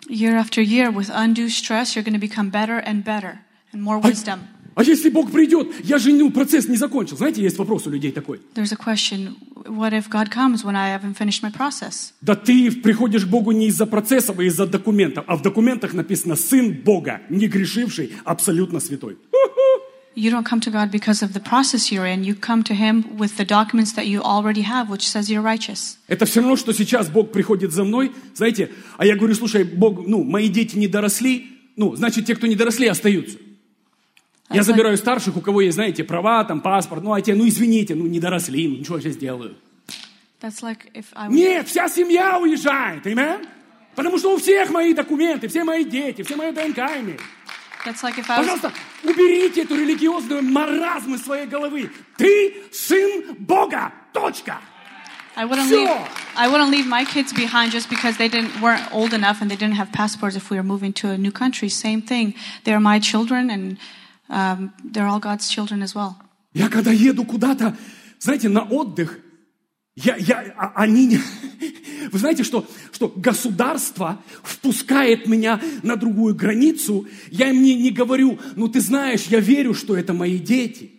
[0.08, 3.40] Year after year, with undue stress, you're going to become better and better
[3.72, 4.40] and more wisdom.
[4.76, 7.16] А если Бог придет, я же ну, процесс не закончил.
[7.16, 8.40] Знаете, есть вопрос у людей такой.
[8.54, 9.36] There's a question
[9.66, 12.12] what if God comes when I haven't finished my process?
[12.20, 15.24] Да ты приходишь к Богу не из-за процессов, а из-за документов.
[15.28, 19.16] А в документах написано «Сын Бога, не грешивший, абсолютно святой».
[20.16, 22.22] You don't come to God because of the process you're in.
[22.22, 25.98] You come to Him with the documents that you already have, which says you're righteous.
[26.06, 30.06] Это все равно, что сейчас Бог приходит за мной, знаете, а я говорю, слушай, Бог,
[30.06, 33.38] ну, мои дети не доросли, ну, значит, те, кто не доросли, остаются.
[34.50, 37.96] Я забираю старших, у кого есть, знаете, права, там, паспорт, ну, а те, ну, извините,
[37.96, 39.56] ну, не доросли, ну, ничего я сделаю.
[40.40, 43.48] That's like if I Нет, вся семья уезжает, amen?
[43.94, 47.20] Потому что у всех мои документы, все мои дети, все мои ДНК имеют.
[47.85, 48.73] That's like if I was Пожалуйста,
[49.03, 51.89] уберите эту религиозную маразм из своей головы.
[52.17, 53.91] Ты сын Бога.
[54.13, 54.59] Точка.
[55.35, 55.85] I wouldn't Sure.
[55.87, 59.49] leave I wouldn't leave my kids behind just because they didn't weren't old enough and
[59.49, 61.69] they didn't have passports if we were moving to a new country.
[61.69, 62.33] Same thing.
[62.65, 63.77] They're my children and
[64.29, 66.17] um, they're all God's children as well.
[66.53, 67.77] Я когда еду куда-то,
[68.19, 69.19] знаете, на отдых,
[69.96, 71.18] я, я, а- они,
[72.12, 78.38] вы знаете, что, что государство впускает меня на другую границу, я им не, не говорю,
[78.56, 80.90] ну ты знаешь, я верю, что это мои дети.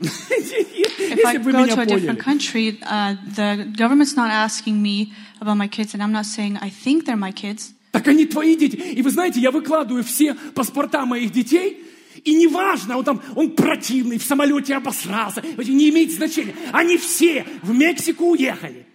[0.00, 5.68] If I go to a different country, uh, the government's not asking me about my
[5.68, 7.74] kids, and I'm not saying I think they're my kids.
[7.92, 8.76] Так они твои дети.
[8.76, 11.84] И вы знаете, я выкладываю все паспорта моих детей,
[12.24, 16.54] и неважно, он там, он противный, в самолете обосрался, не имеет значения.
[16.72, 18.86] Они все в Мексику уехали.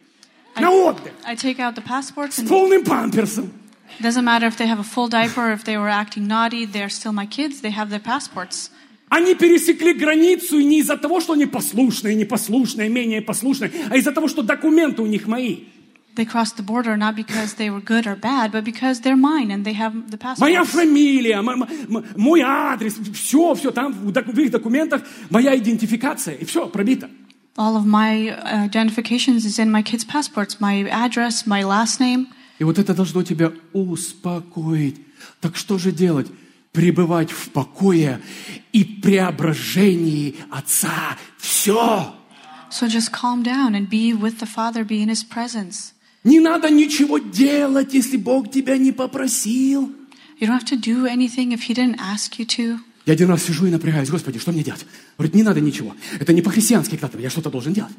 [0.59, 1.11] На отдых.
[1.25, 3.51] I take out the passports, С полным памперсом.
[3.99, 6.89] doesn't matter if they have a full diaper or if they were acting naughty, they're
[6.89, 7.61] still my kids.
[7.61, 8.71] They have their passports.
[9.09, 14.27] Они пересекли границу не из-за того, что они послушные, непослушные, менее послушные, а из-за того,
[14.27, 15.65] что документы у них мои.
[16.15, 19.51] They crossed the border not because they were good or bad, but because they're mine
[19.51, 20.71] and they have the Моя passports.
[20.71, 21.63] фамилия, м- м-
[21.97, 27.09] м- мой адрес, все, все, там в их документах моя идентификация, и все, пробито.
[27.57, 32.27] All of my uh, identifications is in my kids' passports, my address, my last name.
[32.59, 35.01] И вот это должно тебя успокоить.
[35.41, 36.27] Так что же делать?
[36.71, 38.21] Пребывать в покое
[38.73, 41.17] и преображении Отца.
[41.37, 42.13] Все.
[42.71, 45.93] So just calm down and be with the Father, be in His presence.
[46.25, 49.91] Не надо ничего делать, если Бог тебя не попросил.
[50.41, 52.77] You don't have to do anything if He didn't ask you to.
[53.05, 54.85] Я один раз сижу и напрягаюсь, Господи, что мне делать?
[55.17, 55.95] Говорит, не надо ничего.
[56.19, 57.93] Это не по-христиански как-то, я что-то должен делать.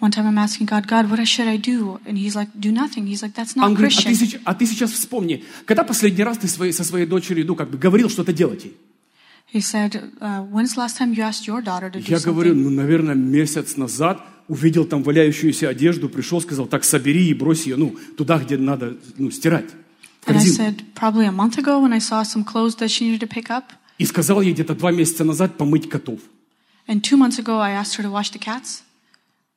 [0.00, 1.98] One time I'm asking God, God, what should I do?
[2.06, 3.06] And He's like, do nothing.
[3.06, 4.40] He's like, that's Он not говорит, а ты, Christian.
[4.44, 7.78] а ты сейчас вспомни, когда последний раз ты своей- со своей дочерью, ну, как бы
[7.78, 8.76] говорил что-то делать ей?
[9.50, 12.54] He said, uh, when's the last time you asked your daughter to do Я говорю,
[12.54, 17.76] ну, наверное, месяц назад увидел там валяющуюся одежду, пришел, сказал, так собери и брось ее,
[17.76, 19.70] ну, туда, где надо, ну, стирать.
[20.20, 20.54] В And I корзину.
[20.54, 23.50] said, probably a month ago when I saw some clothes that she needed to pick
[23.50, 23.64] up.
[23.96, 26.20] И сказал ей где-то два месяца назад помыть котов.
[26.86, 28.82] And two months ago, I asked her to wash the cats.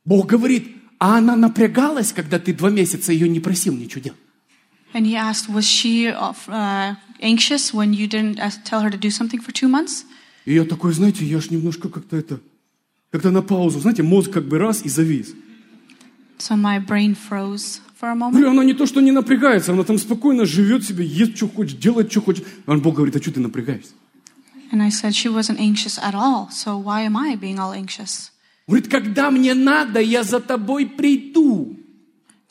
[0.06, 0.68] Бог говорит,
[1.00, 4.20] а она напрягалась, когда ты два месяца ее не просил ничего делать.
[4.94, 9.10] And he asked, was she uh, anxious when you didn't ask, tell her to do
[9.10, 10.06] something for two months?
[10.46, 12.40] И я такой, знаете, я ж немножко как-то это,
[13.12, 15.34] как-то на паузу, знаете, мозг как бы раз и завис.
[16.40, 18.34] So my brain froze for a moment.
[18.34, 21.80] Говорю, она не то, что не напрягается, она там спокойно живет себе, ест, что хочет,
[21.80, 22.46] делает, что хочет.
[22.66, 23.94] А Бог говорит, а что ты напрягаешься?
[24.72, 26.50] And I said she wasn't anxious at all.
[26.50, 28.32] So why am I being all anxious?
[28.68, 31.78] Говорит, когда мне надо, я за тобой приду.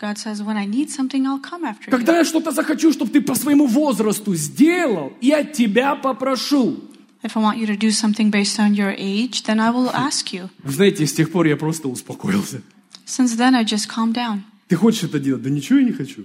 [0.00, 3.20] God says, when I need something, I'll come after Когда я что-то захочу, чтобы ты
[3.20, 6.84] по своему возрасту сделал, я тебя попрошу.
[7.22, 10.32] If I want you to do something based on your age, then I will ask
[10.32, 10.48] you.
[10.62, 12.62] Вы знаете, с тех пор я просто успокоился.
[13.04, 14.40] Since then, I just calmed down.
[14.68, 15.42] Ты хочешь это делать?
[15.42, 16.22] Да ничего я не хочу.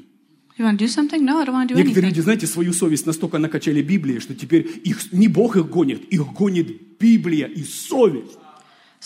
[0.58, 1.22] You want to do something?
[1.26, 2.24] No, I don't want to do Некоторые люди, anything.
[2.24, 6.98] знаете, свою совесть настолько накачали Библией, что теперь их не Бог их гонит, их гонит
[6.98, 8.38] Библия и совесть.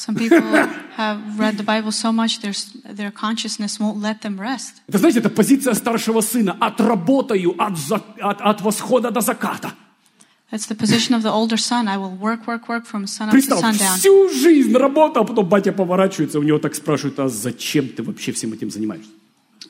[0.06, 0.40] Some people
[0.98, 2.54] have read the Bible so much, their,
[3.00, 4.82] their consciousness won't let them rest.
[4.88, 6.56] Это, знаете, это позиция старшего сына.
[6.62, 9.74] Отработаю от, за- от, от восхода до заката.
[10.52, 11.90] That's the position of the older son.
[11.90, 13.97] I will work, work, work from sun up to sundown.
[13.97, 18.32] всю жизнь работал, а потом батя поворачивается, у него так спрашивают, а зачем ты вообще
[18.32, 19.12] всем этим занимаешься?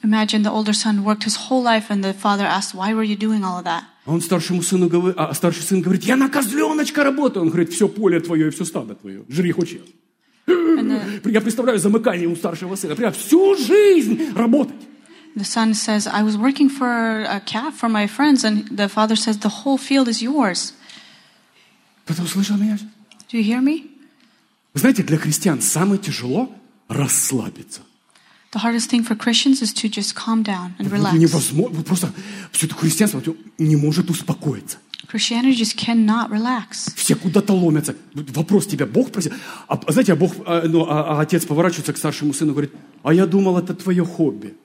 [0.04, 3.18] Imagine the older son worked his whole life, and the father asked, Why were you
[3.18, 3.82] doing all of that?
[4.06, 7.44] А он старшему сыну говорит, а старший сын говорит, я на козленочка работаю.
[7.44, 9.24] Он говорит, все поле твое и все стадо твое.
[9.28, 9.88] Жри хоть сейчас.
[10.82, 12.96] The, Я представляю замыкание у старшего сына.
[12.96, 14.76] Прям всю жизнь работать.
[15.36, 19.16] the son says, I was working for a calf for my friends, and the father
[19.16, 20.74] says, The whole field is yours.
[22.06, 22.78] Кто-то услышал меня?
[23.32, 23.90] Do you hear me?
[24.74, 26.52] Вы знаете, для христиан самое тяжело
[26.88, 27.82] расслабиться.
[28.52, 31.14] The hardest thing for Christians is to just calm down and relax.
[31.16, 32.12] невозможно, просто
[32.52, 33.22] все это христианство
[33.60, 34.78] не может успокоиться.
[35.12, 36.94] Christianity just cannot relax.
[36.96, 37.96] Все куда-то ломятся.
[38.14, 39.34] Вопрос тебя Бог просит.
[39.68, 42.54] А, а знаете, а Бог, а, ну, а- а отец поворачивается к старшему сыну и
[42.54, 44.56] говорит, а я думал, это твое хобби.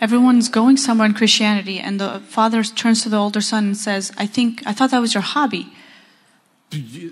[0.00, 4.12] Everyone's going somewhere in Christianity, and the father turns to the older son and says,
[4.18, 5.66] I think, I thought that was your hobby.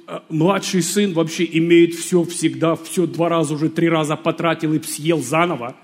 [0.08, 4.82] А Младший сын вообще имеет все всегда, все два раза уже, три раза потратил и
[4.82, 5.76] съел заново.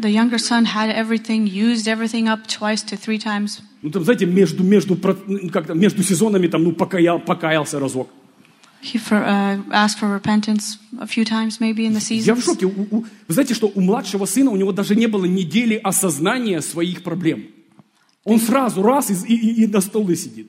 [0.00, 3.60] The younger son had everything, used everything up twice to three times.
[3.82, 4.96] Ну, там, знаете, между, между,
[5.26, 8.08] ну, как-то между сезонами там, ну, покаял, покаялся разок.
[8.80, 12.44] He for, uh, asked for repentance a few times, maybe in the Я в seasons.
[12.44, 12.66] шоке.
[12.66, 16.60] У- у- Вы знаете, что у младшего сына, у него даже не было недели осознания
[16.62, 17.46] своих проблем.
[18.24, 20.48] Он сразу раз и, и- и на столе сидит.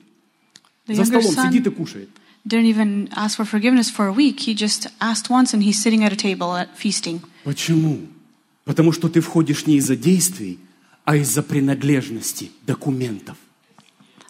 [0.86, 2.08] The За столом сидит и кушает.
[2.46, 4.38] didn't even ask for forgiveness for a week.
[4.46, 7.20] He just asked once, and he's sitting at a table at feasting.
[7.44, 7.98] Почему?
[8.64, 10.58] Потому что ты входишь не из-за действий,
[11.04, 13.36] а из-за принадлежности документов.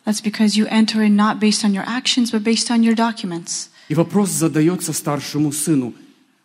[0.05, 3.70] That's because you enter in not based on your actions, but based on your documents.
[3.89, 5.95] И вопрос задается старшему сыну.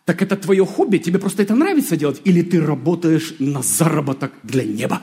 [0.04, 0.98] Так это твое хобби?
[0.98, 2.20] Тебе просто это нравится делать?
[2.24, 5.02] Или ты работаешь на заработок для неба?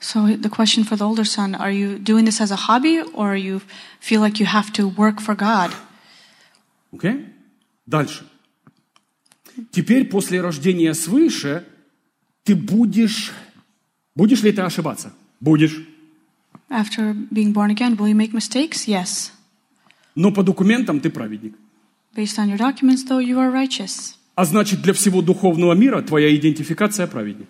[0.00, 3.36] So the question for the older son, are you doing this as a hobby or
[3.36, 3.60] you
[4.00, 5.72] feel like you have to work for God?
[6.92, 7.26] Окей?
[7.86, 8.24] Дальше.
[9.72, 11.66] Теперь после рождения свыше
[12.44, 13.32] ты будешь...
[14.14, 15.12] Будешь ли ты ошибаться?
[15.40, 15.86] Будешь.
[16.68, 18.86] After being born again, will you make mistakes?
[18.86, 19.32] Yes.
[20.14, 21.54] Но по документам ты праведник.
[22.14, 24.16] Based on your documents, though, you are righteous.
[24.34, 27.48] А значит, для всего духовного мира твоя идентификация праведник.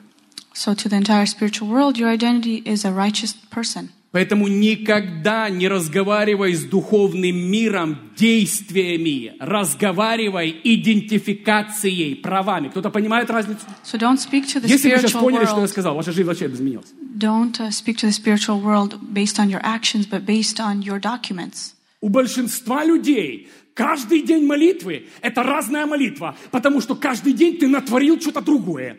[0.55, 3.91] So to the entire spiritual world, your identity is a righteous person.
[4.13, 9.35] Поэтому никогда не разговаривай с духовным миром действиями.
[9.39, 12.69] Разговаривай идентификацией, правами.
[12.71, 13.61] Кто-то понимает разницу?
[13.85, 15.69] So don't speak to the Если вы сейчас поняли, что я world.
[15.69, 16.93] сказал, ваша жизнь вообще изменилась.
[17.17, 21.75] Don't speak to the spiritual world based on your actions, but based on your documents.
[22.01, 28.21] У большинства людей каждый день молитвы– это разная молитва, потому что каждый день ты натворил
[28.21, 28.97] что-то другое.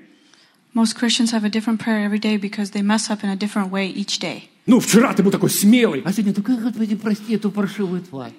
[0.73, 3.71] Most Christians have a different prayer every day because they mess up in a different
[3.71, 4.50] way each day.
[4.67, 8.31] Ну, вчера ты был такой смелый, А сегодня только, Господи, прости эту паршивую тварь.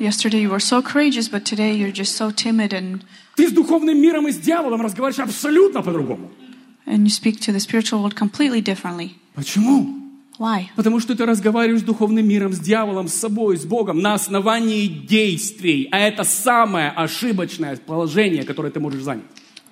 [0.00, 3.00] Yesterday you were so courageous, but today you're just so timid and,
[3.36, 6.30] ты с духовным миром и с дьяволом разговариваешь абсолютно по-другому.
[6.86, 9.10] and you speak to the spiritual world completely differently.
[9.34, 9.94] Почему?
[10.38, 10.66] Why?
[10.76, 14.86] Потому что ты разговариваешь с духовным миром, с дьяволом, с собой, с Богом на основании
[14.86, 15.88] действий.
[15.90, 19.24] А это самое ошибочное положение, которое ты можешь занять.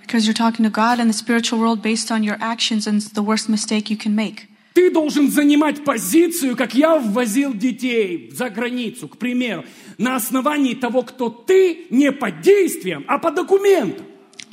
[0.05, 3.11] Because you're talking to God and the spiritual world based on your actions, and it's
[3.13, 4.49] the worst mistake you can make.
[4.77, 9.65] Ты должен занимать позицию, как я ввозил детей за границу, к примеру,
[9.97, 14.05] на основании того, кто ты, не по действиям, а по документам.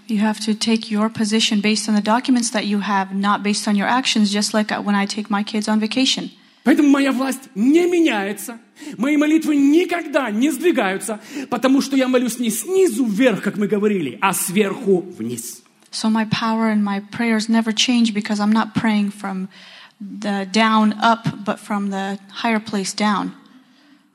[0.08, 3.68] You have to take your position based on the documents that you have, not based
[3.68, 6.30] on your actions, just like when I take my kids on vacation.
[6.64, 8.60] Поэтому моя власть не меняется,
[8.98, 11.20] мои молитвы никогда не сдвигаются,
[11.50, 15.64] потому что я молюсь не снизу вверх, как мы говорили, а сверху вниз.
[15.92, 19.50] So my power and my prayers never change because I'm not praying from
[20.00, 23.32] the down up, but from the higher place down.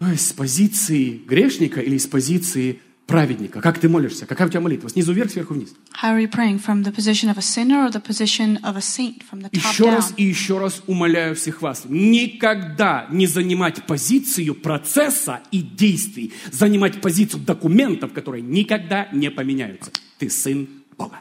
[0.01, 3.61] С позиции грешника или с позиции праведника?
[3.61, 4.27] Как ты молишься?
[4.27, 4.89] Какая у тебя молитва?
[4.89, 5.75] Снизу вверх, сверху вниз?
[6.01, 6.61] How are you praying?
[6.61, 9.23] From the position of a sinner or the position of a saint?
[9.29, 9.95] From the top Еще down?
[9.97, 17.01] раз и еще раз умоляю всех вас, никогда не занимать позицию процесса и действий, занимать
[17.01, 19.91] позицию документов, которые никогда не поменяются.
[20.19, 21.19] Ты сын Бога.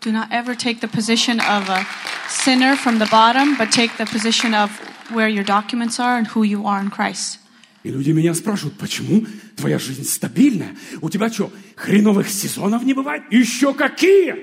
[0.00, 1.86] Do not ever take the position of a
[2.28, 4.70] sinner from the bottom, but take the position of
[5.10, 7.38] where your documents are and who you are in Christ.
[7.84, 9.26] И люди меня спрашивают, почему
[9.56, 10.74] твоя жизнь стабильная?
[11.02, 13.24] У тебя что, хреновых сезонов не бывает?
[13.30, 14.34] Еще какие?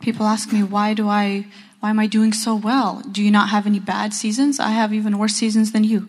[0.00, 1.46] People ask me, why do I,
[1.80, 3.02] why am I doing so well?
[3.10, 4.60] Do you not have any bad seasons?
[4.60, 6.08] I have even worse seasons than you.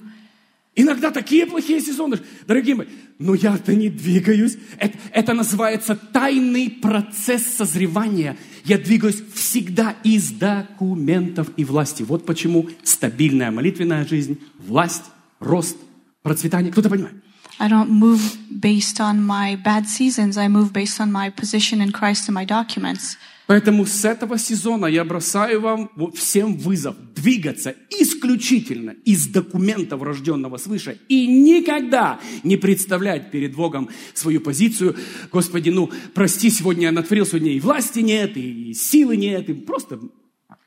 [0.75, 2.19] Иногда такие плохие сезоны.
[2.47, 2.87] Дорогие мои,
[3.18, 4.56] но я-то не двигаюсь.
[4.78, 8.36] Это, это называется тайный процесс созревания.
[8.64, 12.02] Я двигаюсь всегда из документов и власти.
[12.02, 15.04] Вот почему стабильная молитвенная жизнь, власть,
[15.40, 15.76] рост,
[16.22, 16.72] процветание.
[16.72, 17.14] Кто-то понимает?
[17.58, 20.36] I don't move based on my bad seasons.
[20.36, 23.16] I move based on my position in Christ and my documents.
[23.46, 30.98] Поэтому с этого сезона я бросаю вам всем вызов двигаться исключительно из документов рожденного свыше
[31.08, 34.96] и никогда не представлять перед Богом свою позицию.
[35.32, 40.00] Господи, ну, прости, сегодня я натворил, сегодня и власти нет, и силы нет, и просто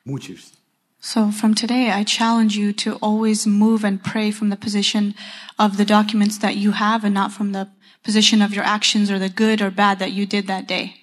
[0.05, 0.53] мучаешься.
[1.01, 5.15] So from today, I challenge you to always move and pray from the position
[5.57, 7.69] of the documents that you have and not from the
[8.03, 10.95] position of your actions or the good or bad that you did that day.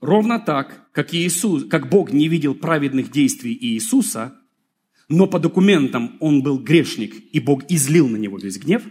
[0.00, 4.34] Ровно так, как, Иисус, как Бог не видел праведных действий Иисуса,
[5.08, 8.82] но по документам он был грешник, и Бог излил на него весь гнев,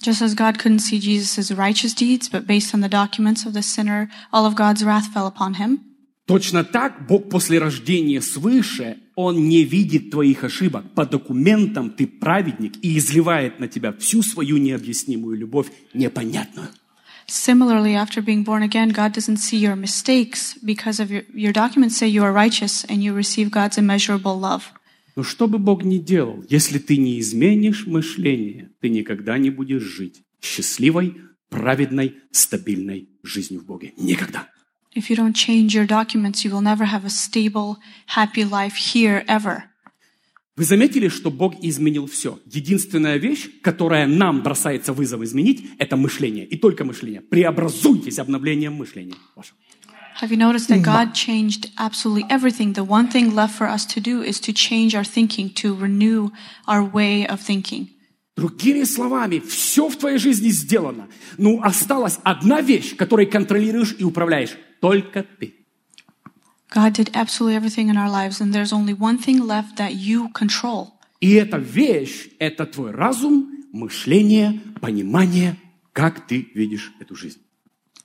[0.00, 3.62] Just as God couldn't see Jesus' righteous deeds, but based on the documents of the
[3.62, 5.80] sinner, all of God's wrath fell upon him.
[6.26, 10.94] точно так Бог после рождения свыше, Он не видит твоих ошибок.
[10.94, 16.68] По документам ты праведник и изливает на тебя всю свою необъяснимую любовь, непонятную.
[17.27, 21.97] Similarly, after being born again, God doesn't see your mistakes because of your, your documents
[21.97, 24.71] say you are righteous and you receive God's immeasurable love.
[25.15, 29.83] Но что бы Бог ни делал, если ты не изменишь мышление, ты никогда не будешь
[29.83, 31.15] жить счастливой,
[31.49, 33.93] праведной, стабильной жизнью в Боге.
[33.97, 34.47] Никогда.
[34.95, 37.77] If you don't change your documents, you will never have a stable,
[38.15, 39.66] happy life here ever.
[40.58, 42.40] Вы заметили, что Бог изменил все?
[42.44, 46.44] Единственная вещь, которая нам бросается вызов изменить, это мышление.
[46.44, 47.20] И только мышление.
[47.20, 49.56] Преобразуйтесь обновлением мышления вашего.
[50.20, 52.72] Have you noticed that God changed absolutely everything?
[52.72, 56.30] The one thing left for us to do is to change our thinking, to renew
[56.66, 57.90] our way of thinking.
[58.36, 61.06] Другими словами, все в твоей жизни сделано.
[61.36, 64.56] Ну, осталась одна вещь, которой контролируешь и управляешь.
[64.80, 65.57] Только ты.
[66.70, 70.28] God did absolutely everything in our lives, and there's only one thing left that you
[70.32, 70.92] control.
[71.20, 75.56] И эта вещь– это твой разум, мышление, понимание,
[75.92, 77.40] как ты видишь эту жизнь.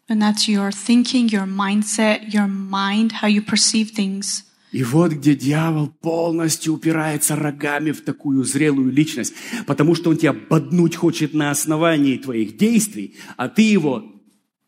[0.10, 4.44] And that's your thinking, your mindset, your mind, how you perceive things.
[4.72, 9.34] И вот где дьявол полностью упирается рогами в такую зрелую личность,
[9.68, 14.04] потому что он тебя боднуть хочет на основании твоих действий, а ты его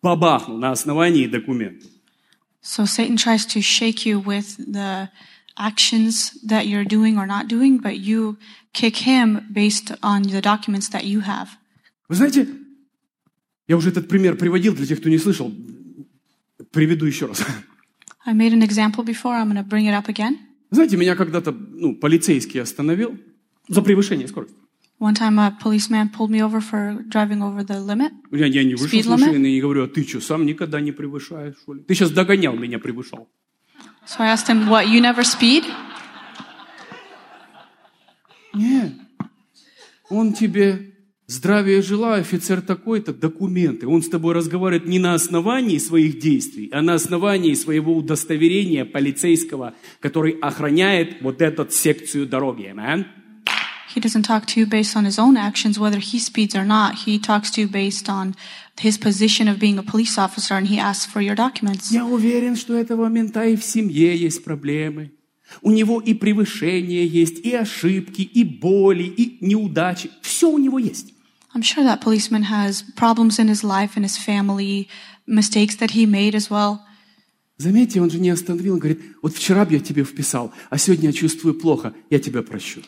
[0.02, 1.89] побахнул на основании документов.
[2.64, 5.09] So Satan tries to shake you with the
[5.57, 8.36] actions that you're doing or not doing, but you
[8.72, 11.49] kick him based on the documents that you have.
[12.09, 12.49] Вы знаете,
[13.68, 15.53] я уже этот пример приводил для тех, кто не слышал.
[16.72, 17.45] Приведу еще раз.
[18.26, 20.38] I made an example before, I'm going to bring it up again.
[20.70, 23.18] Знаете, меня когда-то ну, полицейский остановил
[23.68, 24.57] за превышение скорости.
[24.98, 28.14] One time a policeman pulled me over for driving over the limit.
[28.32, 29.28] Я, я не вышел Speed с limit?
[29.28, 31.82] машины и говорю, а ты что, сам никогда не превышаешь, что ли?
[31.84, 33.28] Ты сейчас догонял меня, превышал.
[34.08, 35.64] So I asked him, What, you never speed?
[38.54, 38.93] Нет.
[40.10, 40.93] Он тебе
[41.28, 43.88] здравия желаю, офицер такой-то, документы.
[43.88, 49.74] Он с тобой разговаривает не на основании своих действий, а на основании своего удостоверения полицейского,
[50.00, 52.72] который охраняет вот эту секцию дороги.
[52.74, 53.06] Amen?
[53.96, 56.96] He doesn't talk to you based on his own actions, whether he speeds or not.
[57.06, 58.36] He talks to you based on
[58.78, 61.93] his position of being a police officer and he asks for your documents.
[61.93, 65.12] Я уверен, что этого мента и в семье есть проблемы.
[65.62, 70.10] У него и превышения есть, и ошибки, и боли, и неудачи.
[70.22, 71.14] Все у него есть.
[71.54, 74.89] I'm sure that policeman has problems in his life and his family,
[75.26, 76.80] mistakes that he made as well.
[77.58, 81.06] Заметьте, он же не остановил, он говорит, вот вчера бы я тебе вписал, а сегодня
[81.06, 82.82] я чувствую плохо, я тебя прощу.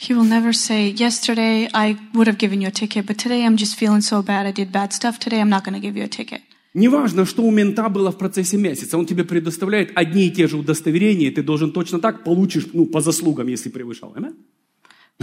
[0.00, 3.56] He will never say, Yesterday I would have given you a ticket, but today I'm
[3.56, 4.46] just feeling so bad.
[4.46, 5.18] I did bad stuff.
[5.18, 6.40] Today I'm not going to give you a ticket.
[6.72, 10.56] Неважно, что у мента было в процессе месяца, он тебе предоставляет одни и те же
[10.56, 14.14] удостоверения, и ты должен точно так получишь, ну, по заслугам, если превышал.
[14.16, 14.36] Amen?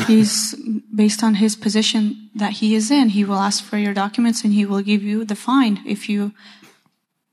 [0.08, 0.54] He's
[0.94, 3.10] based on his position that he is in.
[3.10, 6.32] He will ask for your documents and he will give you the fine if you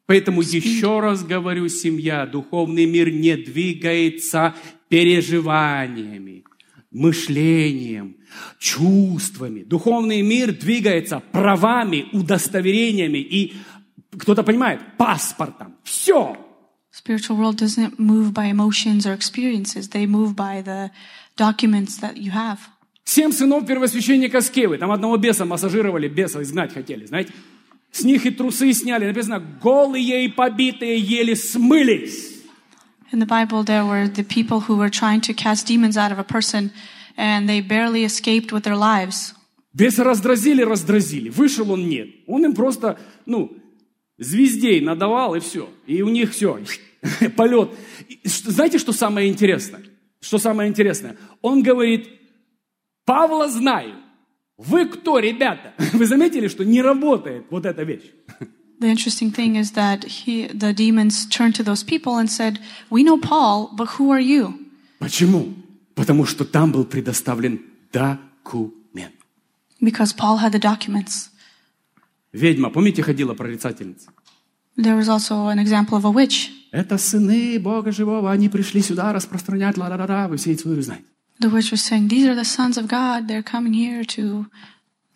[0.07, 4.55] Поэтому еще раз говорю, семья, духовный мир не двигается
[4.89, 6.45] переживаниями,
[6.95, 8.17] мышлением,
[8.59, 9.65] чувствами.
[9.65, 13.55] Духовный мир двигается правами, удостоверениями и,
[14.17, 15.75] кто-то понимает, паспортом.
[15.83, 16.37] Все.
[16.93, 19.89] Spiritual world doesn't move by emotions or experiences.
[19.89, 20.91] They move by the
[21.37, 22.59] documents that you have.
[23.05, 24.79] Семь сынов первосвященника Скевы.
[24.79, 27.33] Там одного беса массажировали, беса изгнать хотели, знаете.
[27.91, 29.07] С них и трусы сняли.
[29.07, 32.34] Написано, голые и побитые еле смылись.
[33.13, 36.19] In the Bible, there were the people who were trying to cast demons out of
[36.19, 36.73] a person
[37.17, 39.35] and they barely escaped with their lives.
[39.73, 41.29] Беса раздразили, раздразили.
[41.31, 42.09] Вышел он, нет.
[42.27, 43.57] Он им просто, ну,
[44.19, 45.69] звездей надавал, и все.
[45.87, 46.61] И у них все,
[47.37, 47.71] полет.
[48.25, 49.83] Знаете, что самое интересное?
[50.21, 51.17] Что самое интересное?
[51.43, 52.09] Он говорит,
[53.05, 53.97] Павла знаю.
[54.57, 55.75] Вы кто, ребята?
[55.93, 58.11] Вы заметили, что не работает вот эта вещь?
[58.80, 62.60] The interesting thing is that he, the demons turned to those people and said,
[62.90, 64.54] We know Paul, but who are you?
[65.00, 65.54] Почему?
[65.96, 67.60] Потому что там был предоставлен
[67.92, 69.16] документ.
[69.82, 71.30] Because Paul had the documents.
[72.32, 74.12] Ведьма, помните, ходила прорицательница?
[74.78, 76.52] There was also an example of a witch.
[76.72, 81.04] Это сыны Бога живого, они пришли сюда распространять ла-ла-ла-ла, вы все историю знаете.
[81.42, 83.28] The witch was saying, These are the sons of God.
[83.28, 84.46] They're coming here to tell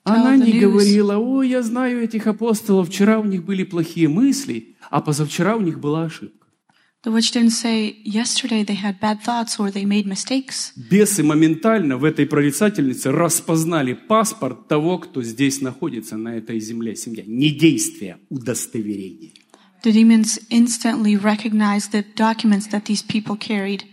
[0.09, 5.01] Она не говорила, ой, я знаю этих апостолов, вчера у них были плохие мысли, а
[5.01, 6.39] позавчера у них была ошибка.
[7.05, 10.73] The witch didn't say, Yesterday they had bad thoughts or they made mistakes.
[10.77, 17.23] Бесы моментально в этой прорицательнице распознали паспорт того, кто здесь находится на этой земле, семья.
[17.25, 19.31] Не действие, удостоверение.
[19.85, 23.85] The demons instantly recognized the documents that these people carried,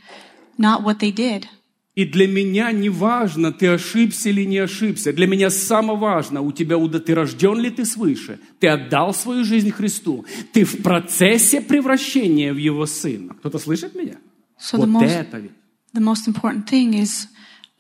[0.58, 1.48] not what they did.
[1.96, 5.14] И для меня не важно, ты ошибся или не ошибся.
[5.14, 9.72] Для меня самое важно, у тебя ты рожден ли ты свыше, ты отдал свою жизнь
[9.72, 13.34] Христу, ты в процессе превращения в Его Сына.
[13.36, 14.18] Кто-то слышит меня?
[14.60, 15.52] So вот most, это ведь.
[15.94, 17.28] the most important thing is,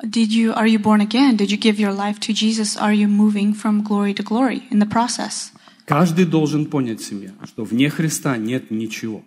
[0.10, 1.36] did you, are you born again?
[1.36, 2.78] Did you give your life to Jesus?
[2.78, 5.52] Are you moving from glory to glory in the process?
[5.86, 9.24] Каждый должен понять себе, что вне Христа нет ничего.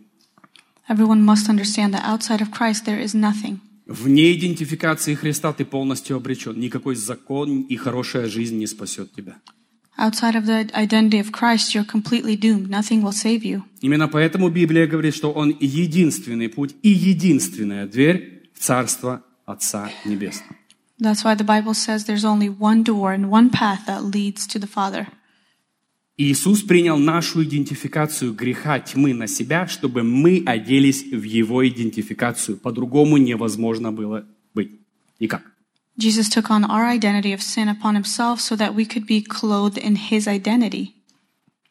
[0.88, 3.60] Everyone must understand that outside of Christ there is nothing.
[3.88, 6.60] Вне идентификации Христа ты полностью обречен.
[6.60, 9.38] Никакой закон и хорошая жизнь не спасет тебя.
[9.98, 12.68] Outside of the identity of Christ, you're completely doomed.
[12.68, 13.62] Nothing will save you.
[13.80, 20.54] Именно поэтому Библия говорит, что Он единственный путь и единственная дверь в Царство Отца Небесного.
[21.00, 24.58] That's why the Bible says there's only one door and one path that leads to
[24.58, 25.06] the Father.
[26.20, 32.56] Иисус принял нашу идентификацию греха тьмы на себя, чтобы мы оделись в Его идентификацию.
[32.56, 34.72] По-другому невозможно было быть.
[35.20, 35.42] Никак.
[35.96, 39.78] Jesus took on our identity of sin upon himself so that we could be clothed
[39.78, 40.88] in his identity.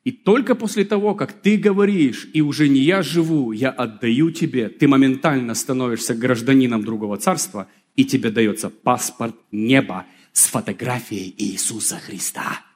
[0.05, 4.69] И только после того, как ты говоришь, и уже не я живу, я отдаю тебе,
[4.69, 7.67] ты моментально становишься гражданином другого царства,
[7.97, 12.66] и тебе дается паспорт неба с фотографией Иисуса Христа.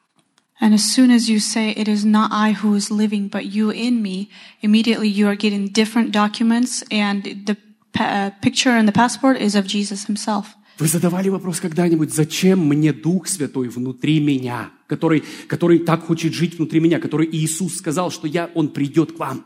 [0.62, 3.72] And as soon as you say, It is not I who is living, but you
[3.72, 4.30] in me,
[4.62, 7.57] immediately you are getting different documents, and the
[7.99, 10.55] uh, picture and the passport is of Jesus himself.
[10.78, 16.57] Вы задавали вопрос когда-нибудь, зачем мне Дух Святой внутри меня, который, который так хочет жить
[16.57, 19.43] внутри меня, который Иисус сказал, что я, Он придет к вам.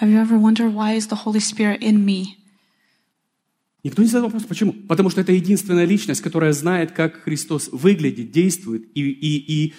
[0.00, 2.36] Have you ever wondered why is the Holy Spirit in me?
[3.84, 4.72] Никто не задал вопрос, почему?
[4.72, 9.74] Потому что это единственная личность, которая знает, как Христос выглядит, действует и, и, и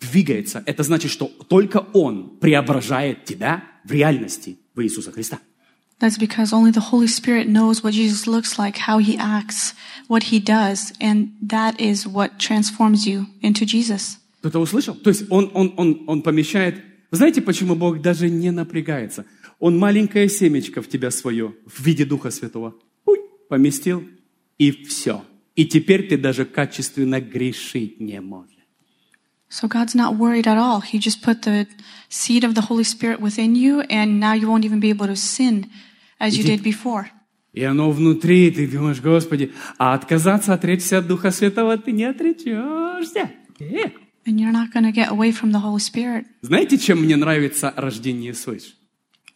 [0.00, 0.62] двигается.
[0.66, 5.38] Это значит, что только Он преображает тебя в реальности в Иисуса Христа.
[6.00, 9.74] That's because only the Holy Spirit knows what Jesus looks like, how he acts,
[10.08, 14.18] what he does, and that is what transforms you into Jesus.
[14.40, 14.94] Кто-то услышал?
[14.96, 16.82] То есть он, он, он, он помещает...
[17.10, 19.24] Вы знаете, почему Бог даже не напрягается?
[19.60, 22.74] Он маленькое семечко в тебя свое в виде Духа Святого
[23.06, 24.04] уй, поместил,
[24.58, 25.24] и все.
[25.54, 28.53] И теперь ты даже качественно грешить не можешь.
[29.48, 30.80] So God's not worried at all.
[30.80, 31.66] He just put the
[32.08, 35.16] seed of the Holy Spirit within you, and now you won't even be able to
[35.16, 35.70] sin
[36.18, 37.10] as you did before.
[37.52, 43.30] И оно внутри, ты думаешь, Господи, а отказаться, отречься от Духа Святого ты не отречешься.
[43.60, 43.90] Э.
[44.26, 46.26] And you're not going to get away from the Holy Spirit.
[46.42, 48.74] Знаете, чем мне нравится рождение свыше?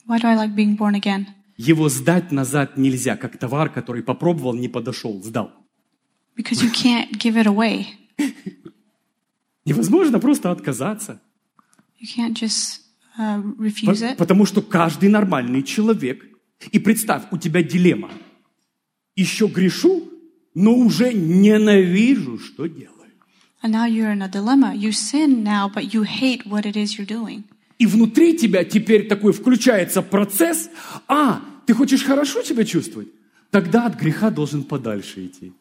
[0.09, 1.27] Why do I like being born again?
[1.57, 5.53] Его сдать назад нельзя, как товар, который попробовал, не подошел, сдал.
[6.37, 7.87] Because you can't give it away.
[9.69, 11.21] Невозможно просто отказаться.
[12.01, 12.81] You can't just
[13.19, 14.17] uh, refuse it.
[14.17, 16.25] Потому что каждый нормальный человек,
[16.71, 18.11] и представь, у тебя дилемма.
[19.17, 20.09] Еще грешу,
[20.55, 22.95] но уже ненавижу, что делаю.
[23.63, 24.73] And now you're in a dilemma.
[24.75, 27.45] You sin now, but you hate what it is you're doing.
[27.79, 30.69] И внутри тебя теперь такой включается процесс,
[31.07, 33.09] а, ты хочешь хорошо себя чувствовать?
[33.51, 35.53] Тогда от греха должен подальше идти.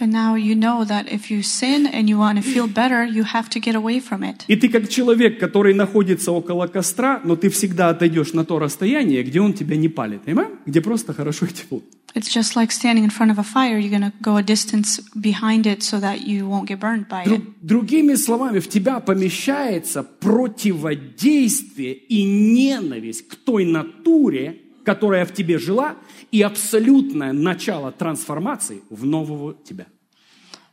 [0.00, 3.24] And now you know that if you sin and you want to feel better, you
[3.24, 4.44] have to get away from it.
[4.46, 9.24] И ты как человек, который находится около костра, но ты всегда отойдешь на то расстояние,
[9.24, 10.52] где он тебя не палит, понимаешь?
[10.66, 11.82] Где просто хорошо и тепло.
[12.14, 13.76] It's just like standing in front of a fire.
[13.78, 17.24] You're going to go a distance behind it so that you won't get burned by
[17.24, 17.28] it.
[17.28, 25.58] Друг- другими словами, в тебя помещается противодействие и ненависть к той натуре, которая в тебе
[25.58, 25.96] жила,
[26.32, 29.86] и абсолютное начало трансформации в нового тебя.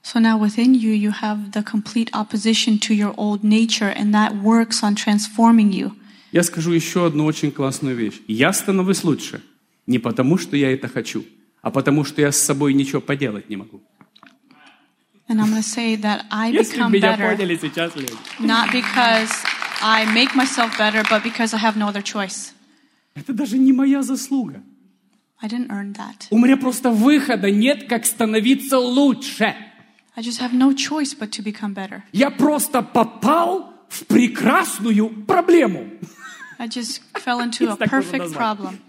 [0.04, 4.32] So now within you, you have the complete opposition to your old nature, and that
[4.42, 5.92] works on transforming you.
[6.32, 8.22] Я скажу еще одну очень классную вещь.
[8.28, 9.42] Я становлюсь лучше
[9.86, 11.26] не потому, что я это хочу,
[11.62, 13.82] а потому, что я с собой ничего поделать не могу.
[15.28, 17.92] And I'm going to say that I Если become меня better, поняли сейчас,
[18.40, 19.32] not because
[19.82, 22.55] I make myself better, but because I have no other choice.
[23.16, 24.62] Это даже не моя заслуга.
[25.42, 26.28] I didn't earn that.
[26.30, 29.56] У меня просто выхода нет, как становиться лучше.
[30.16, 32.04] I just have no choice but to become better.
[32.14, 35.90] Я просто попал в прекрасную проблему.
[36.58, 38.80] I just fell into a perfect problem.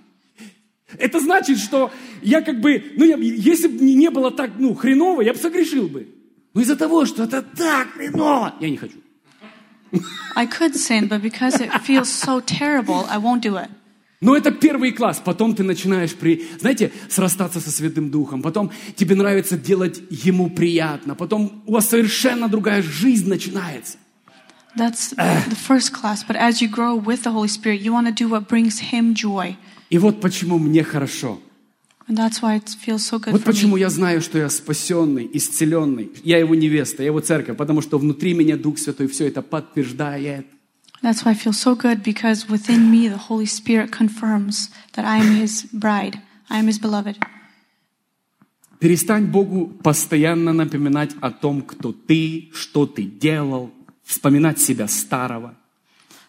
[0.99, 1.91] Это значит, что
[2.23, 5.89] я как бы, ну, я, если бы не было так, ну, хреново, я бы согрешил
[5.89, 6.09] бы.
[6.55, 8.99] Но из-за того, что это так хреново, я не хочу.
[10.35, 13.69] I could sin, but because it feels so terrible, I won't do it.
[14.21, 15.21] Но это первый класс.
[15.25, 18.43] Потом ты начинаешь, при, знаете, срастаться со Святым Духом.
[18.43, 21.15] Потом тебе нравится делать Ему приятно.
[21.15, 23.99] Потом у вас совершенно другая жизнь начинается.
[24.77, 26.23] That's the first class.
[26.27, 29.15] But as you grow with the Holy Spirit, you want to do what brings Him
[29.15, 29.57] joy.
[29.91, 31.39] И вот почему мне хорошо.
[32.09, 33.81] And that's why it feels so good Вот почему me.
[33.81, 36.11] я знаю, что я спасенный, исцеленный.
[36.23, 40.47] Я его невеста, я его церковь, потому что внутри меня Дух Святой все это подтверждает.
[41.03, 45.19] That's why I feel so good because within me the Holy Spirit confirms that I
[45.19, 46.21] am His bride.
[46.49, 47.19] I am His beloved.
[48.79, 53.73] Перестань Богу постоянно напоминать о том, кто ты, что ты делал,
[54.05, 55.55] вспоминать себя старого.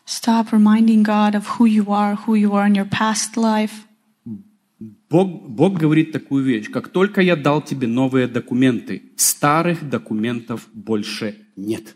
[0.06, 3.84] Stop reminding God of who you are, who you are in your past life.
[5.10, 6.70] Бог, Бог говорит такую вещь.
[6.70, 11.96] Как только я дал тебе новые документы, старых документов больше нет.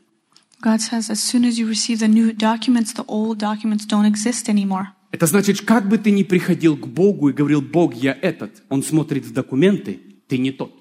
[0.62, 4.48] God says, as soon as you receive the new documents, the old documents don't exist
[4.48, 4.90] anymore.
[5.12, 8.84] Это значит, как бы ты ни приходил к Богу и говорил, Бог, я этот, Он
[8.84, 10.72] смотрит в документы, ты не тот.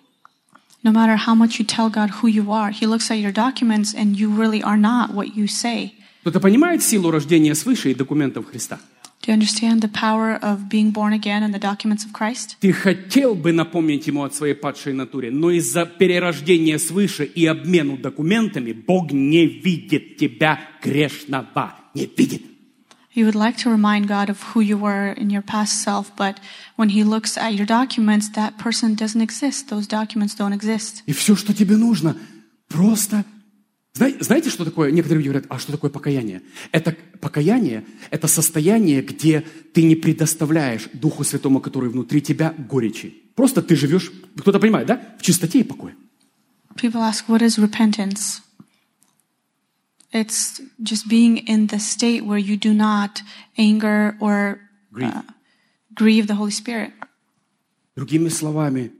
[0.82, 3.94] No matter how much you tell God who you are, He looks at your documents
[3.94, 5.92] and you really are not what you say.
[6.20, 8.78] Кто-то понимает силу рождения свыше и документов Христа?
[9.25, 12.57] Do you understand the power of being born again and the documents of Christ?
[12.59, 17.97] Ты хотел бы напомнить ему о своей падшей натуре, но из-за перерождения свыше и обмену
[17.97, 21.73] документами Бог не видит тебя грешного.
[21.95, 22.43] Не видит.
[23.15, 26.37] You would like to remind God of who you were in your past self, but
[26.75, 29.69] when He looks at your documents, that person doesn't exist.
[29.69, 31.01] Those documents don't exist.
[31.07, 32.15] И все, что тебе нужно,
[32.67, 33.25] просто...
[33.92, 34.90] Зна- Знаете, что такое?
[34.92, 36.42] Некоторые люди говорят, а что такое покаяние?
[36.72, 43.14] Это покаяние, это состояние, где ты не предоставляешь Духу Святому, который внутри тебя, горечи.
[43.34, 45.16] Просто ты живешь, кто-то понимает, да?
[45.18, 45.94] В чистоте и покое.
[46.76, 48.40] People ask, what is repentance?
[50.12, 53.22] It's just being in the state where you do not
[53.56, 54.58] anger or
[54.92, 55.12] Grieve.
[55.14, 55.22] uh,
[55.94, 56.90] grieve the Holy Spirit.
[57.96, 58.92] Другими словами,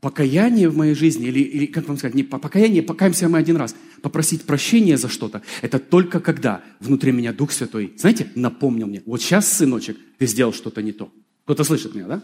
[0.00, 3.56] покаяние в моей жизни, или, или как вам сказать, не по- покаяние, покаемся мы один
[3.56, 3.74] раз,
[4.04, 9.22] попросить прощения за что-то, это только когда внутри меня Дух Святой, знаете, напомнил мне, вот
[9.22, 11.10] сейчас, сыночек, ты сделал что-то не то.
[11.44, 12.22] Кто-то слышит меня, да?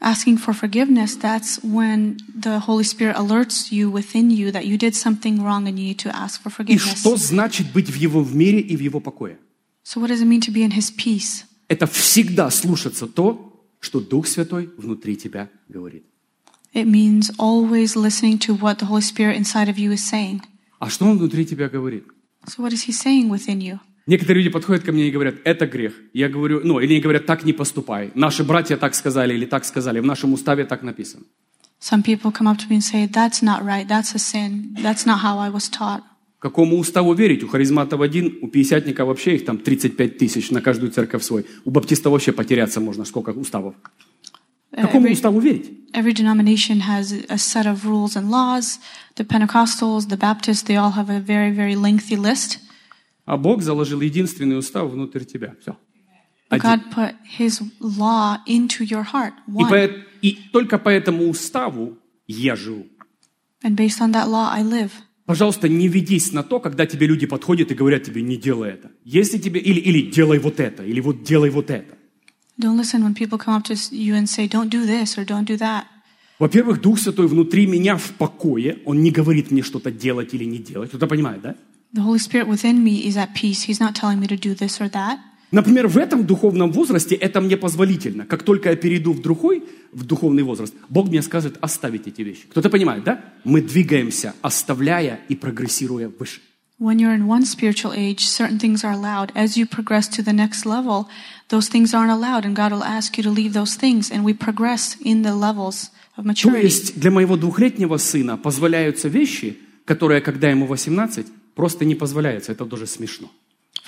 [0.00, 4.94] Asking for forgiveness, that's when the Holy Spirit alerts you within you that you did
[4.96, 6.98] something wrong and you need to ask for И forgiveness.
[7.00, 9.36] что значит быть в Его в мире и в Его покое?
[9.84, 11.44] So, what does it mean to be in His peace?
[11.68, 16.04] Это всегда слушаться то, что Дух Святой внутри тебя говорит.
[16.74, 20.40] It means always listening to what the Holy Spirit inside of you is saying.
[20.82, 22.04] А что Он внутри тебя говорит?
[22.44, 23.78] So, what is He saying within you?
[24.08, 25.94] Некоторые люди подходят ко мне и говорят, это грех.
[26.12, 28.10] Я говорю, ну, или они говорят, так не поступай.
[28.16, 30.00] Наши братья так сказали или так сказали.
[30.00, 31.22] В нашем уставе так написано.
[31.80, 33.86] Some people come up to me and say, That's not right.
[33.86, 34.74] That's a sin.
[34.82, 36.02] That's not how I was taught.
[36.40, 37.44] Какому уставу верить?
[37.44, 41.46] У харизматов один, у пятидесятника вообще их там 35 тысяч на каждую церковь свой.
[41.64, 43.76] У баптиста вообще потеряться можно, сколько уставов.
[44.74, 45.70] Какому Every, уставу верить?
[45.92, 48.78] every denomination has a set of rules and laws.
[49.16, 52.58] The Pentecostals, the Baptists, they all have a very, very lengthy list.
[53.26, 55.54] А Бог заложил единственный устав внутрь тебя.
[55.60, 55.76] Все.
[56.50, 59.70] God put His law into your heart, И, one.
[59.70, 61.96] поэт- и только по этому уставу
[62.26, 62.86] я живу.
[63.62, 64.90] And based on that law, I live.
[65.24, 68.90] Пожалуйста, не ведись на то, когда тебе люди подходят и говорят тебе, не делай это.
[69.04, 71.96] Если тебе, или, или делай вот это, или вот делай вот это.
[72.58, 75.44] Don't listen when people come up to you and say, Don't do this or don't
[75.44, 75.84] do that.
[76.38, 78.78] Во-первых, Дух Святой внутри меня в покое.
[78.84, 80.88] Он не говорит мне что-то делать или не делать.
[80.88, 81.54] Кто-то понимает, да?
[81.94, 83.66] The Holy Spirit within me is at peace.
[83.68, 85.18] He's not telling me to do this or that.
[85.52, 88.24] Например, в этом духовном возрасте это мне позволительно.
[88.24, 92.46] Как только я перейду в другой, в духовный возраст, Бог мне скажет оставить эти вещи.
[92.50, 93.22] Кто-то понимает, да?
[93.44, 96.40] Мы двигаемся, оставляя и прогрессируя выше.
[96.81, 99.31] When you're in one spiritual age, certain things are allowed.
[99.35, 101.07] As you progress to the next level,
[101.49, 104.33] those things aren't allowed, and God will ask you to leave those things, and we
[104.33, 106.63] progress in the levels of То maturity.
[106.65, 111.25] есть для моего двухлетнего сына позволяются вещи, которые, когда ему 18,
[111.55, 112.51] просто не позволяются.
[112.51, 113.31] Это даже смешно.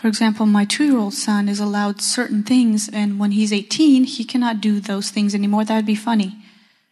[0.02, 4.06] For example, my two year old son is allowed certain things, and when he's 18,
[4.06, 5.64] he cannot do those things anymore.
[5.66, 6.32] That would be funny.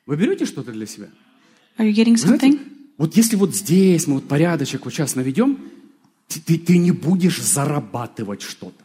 [0.05, 1.07] Вы берете что-то для себя?
[1.79, 2.59] Are you getting Вы знаете, something?
[2.99, 5.57] вот если вот здесь мы вот порядочек вот сейчас наведем,
[6.28, 8.82] ты, ты, ты не будешь зарабатывать что-то.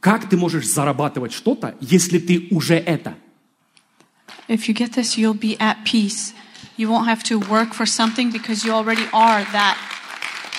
[0.00, 3.16] Как ты можешь зарабатывать что-то, если ты уже это?
[4.48, 6.32] If you get this, you'll be at peace.
[6.76, 9.76] You won't have to work for something because you already are that.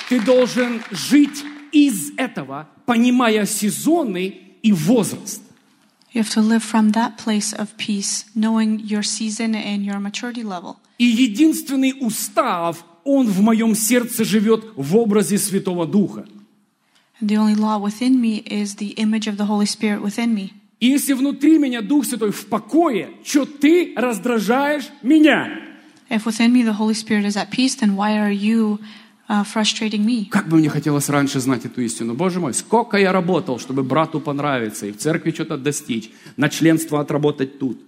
[0.09, 5.41] Ты должен жить из этого, понимая сезоны и возраст.
[6.11, 10.43] You have to live from that place of peace, knowing your season and your maturity
[10.43, 10.77] level.
[10.97, 12.83] И единственный устав,
[13.17, 16.25] он в моем сердце живет в образе Святого Духа.
[17.21, 20.51] And the only law within me is the image of the Holy Spirit within me.
[20.79, 25.49] И если внутри меня Дух Святой в покое, что ты раздражаешь меня?
[26.09, 28.79] If within me the Holy Spirit is at peace, then why are you
[29.27, 30.29] uh, frustrating me?
[30.29, 32.13] Как бы мне хотелось раньше знать эту истину.
[32.13, 37.01] Боже мой, сколько я работал, чтобы брату понравиться и в церкви что-то достичь, на членство
[37.01, 37.79] отработать тут.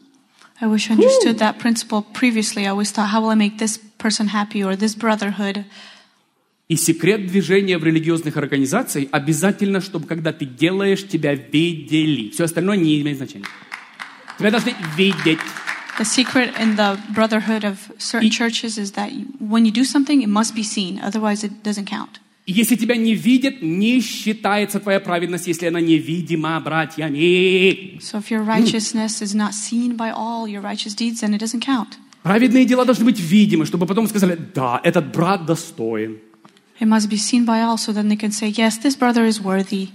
[0.60, 2.66] I wish I understood that principle previously.
[2.66, 5.64] I always thought, how will I make this person happy or this brotherhood?
[6.68, 12.30] И секрет движения в религиозных организациях обязательно, чтобы когда ты делаешь, тебя видели.
[12.30, 13.46] Все остальное не имеет значения.
[14.38, 15.38] Тебя должны видеть.
[15.98, 20.20] The secret in the brotherhood of certain churches is that you- when you do something,
[20.20, 21.00] it must be seen.
[21.02, 22.20] Otherwise, it doesn't count.
[22.47, 27.99] И если тебя не видят, не считается твоя праведность, если она невидима братьями.
[27.99, 31.61] So if your righteousness is not seen by all your righteous deeds, then it doesn't
[31.61, 31.99] count.
[32.23, 36.19] Праведные дела должны быть видимы, чтобы потом сказали, да, этот брат достоин.
[36.79, 39.39] It must be seen by all, so then they can say, yes, this brother is
[39.39, 39.89] worthy.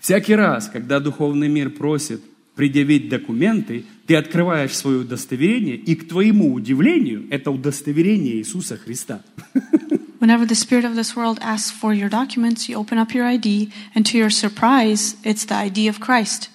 [0.00, 2.22] Всякий раз, когда духовный мир просит
[2.54, 9.22] предъявить документы, ты открываешь свое удостоверение, и к твоему удивлению, это удостоверение Иисуса Христа.
[10.20, 13.70] Whenever the spirit of this world asks for your documents, you open up your ID,
[13.94, 16.50] and to your surprise, it's the ID of Christ.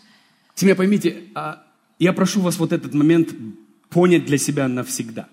[0.55, 1.63] Семья, поймите, а,
[1.99, 3.29] я прошу вас вот этот момент
[3.89, 5.27] понять для себя навсегда.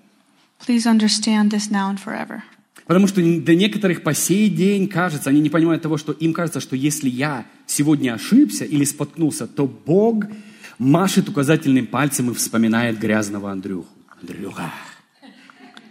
[0.67, 2.43] Please understand this now and forever.
[2.87, 6.61] Потому что для некоторых по сей день кажется, они не понимают того, что им кажется,
[6.61, 10.25] что если я сегодня ошибся или споткнулся, то Бог
[10.79, 13.89] машет указательным пальцем и вспоминает грязного Андрюху.
[14.21, 14.73] Андрюха.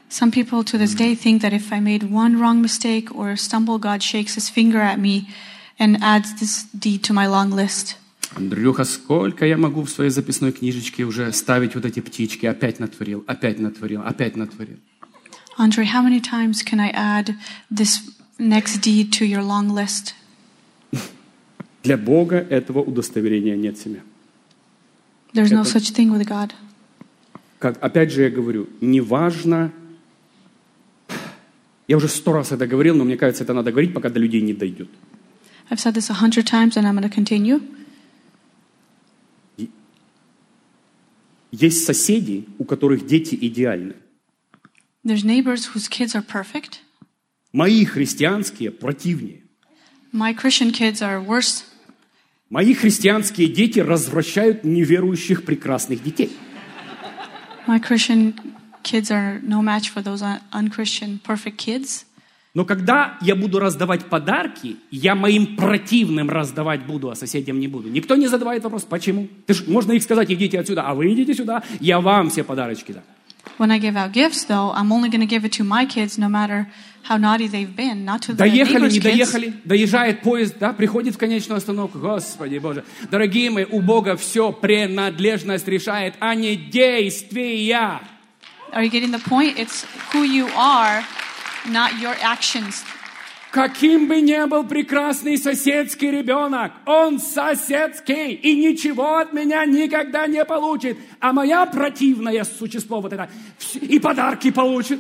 [0.10, 3.78] Some people to this day think that if I made one wrong mistake or stumble,
[3.78, 5.28] God shakes his finger at me
[5.78, 7.98] and adds this deed to my long list.
[8.36, 12.46] Андрюха, сколько я могу в своей записной книжечке уже ставить вот эти птички?
[12.46, 14.78] Опять натворил, опять натворил, опять натворил.
[15.58, 17.36] Andre, how many times can I add
[17.72, 18.00] this
[18.38, 20.14] next deed to your long list?
[21.84, 24.02] Для Бога этого удостоверения нет семья.
[25.38, 26.52] There's no such thing with God.
[27.60, 29.72] Как, опять же я говорю, неважно,
[31.88, 34.42] я уже сто раз это говорил, но мне кажется, это надо говорить, пока до людей
[34.42, 34.90] не дойдет.
[35.70, 37.62] I've said this a hundred times and I'm going to continue.
[41.52, 43.94] Есть соседи, у которых дети идеальны.
[45.04, 46.80] There's neighbors whose kids are perfect.
[47.54, 49.44] Мои христианские противнее.
[50.12, 51.64] My Christian kids are worse.
[52.50, 56.32] Мои христианские дети развращают неверующих прекрасных детей.
[57.68, 58.34] My Christian
[58.84, 62.06] kids are no match for those un- unchristian perfect kids.
[62.54, 67.90] Но когда я буду раздавать подарки, я моим противным раздавать буду, а соседям не буду.
[67.90, 69.28] Никто не задавает вопрос, почему.
[69.46, 72.94] Ты ж, можно их сказать, идите отсюда, а вы идите сюда, я вам все подарочки
[72.94, 73.04] дам.
[73.60, 76.18] When I give out gifts, though, I'm only going to give it to my kids,
[76.18, 76.68] no matter
[77.08, 81.58] how naughty they've been, not to Доехали, не доехали, доезжает поезд, да, приходит в конечную
[81.58, 82.00] остановку.
[82.00, 88.02] Господи Боже, дорогие мои, у Бога все принадлежность решает, а не действия.
[88.74, 89.58] Are you getting the point?
[89.58, 91.04] It's who you are,
[91.68, 92.84] not your actions.
[93.52, 100.44] Каким бы ни был прекрасный соседский ребенок, он соседский и ничего от меня никогда не
[100.44, 100.98] получит.
[101.22, 103.30] А моя противное существо вот это
[103.80, 105.00] и подарки получит,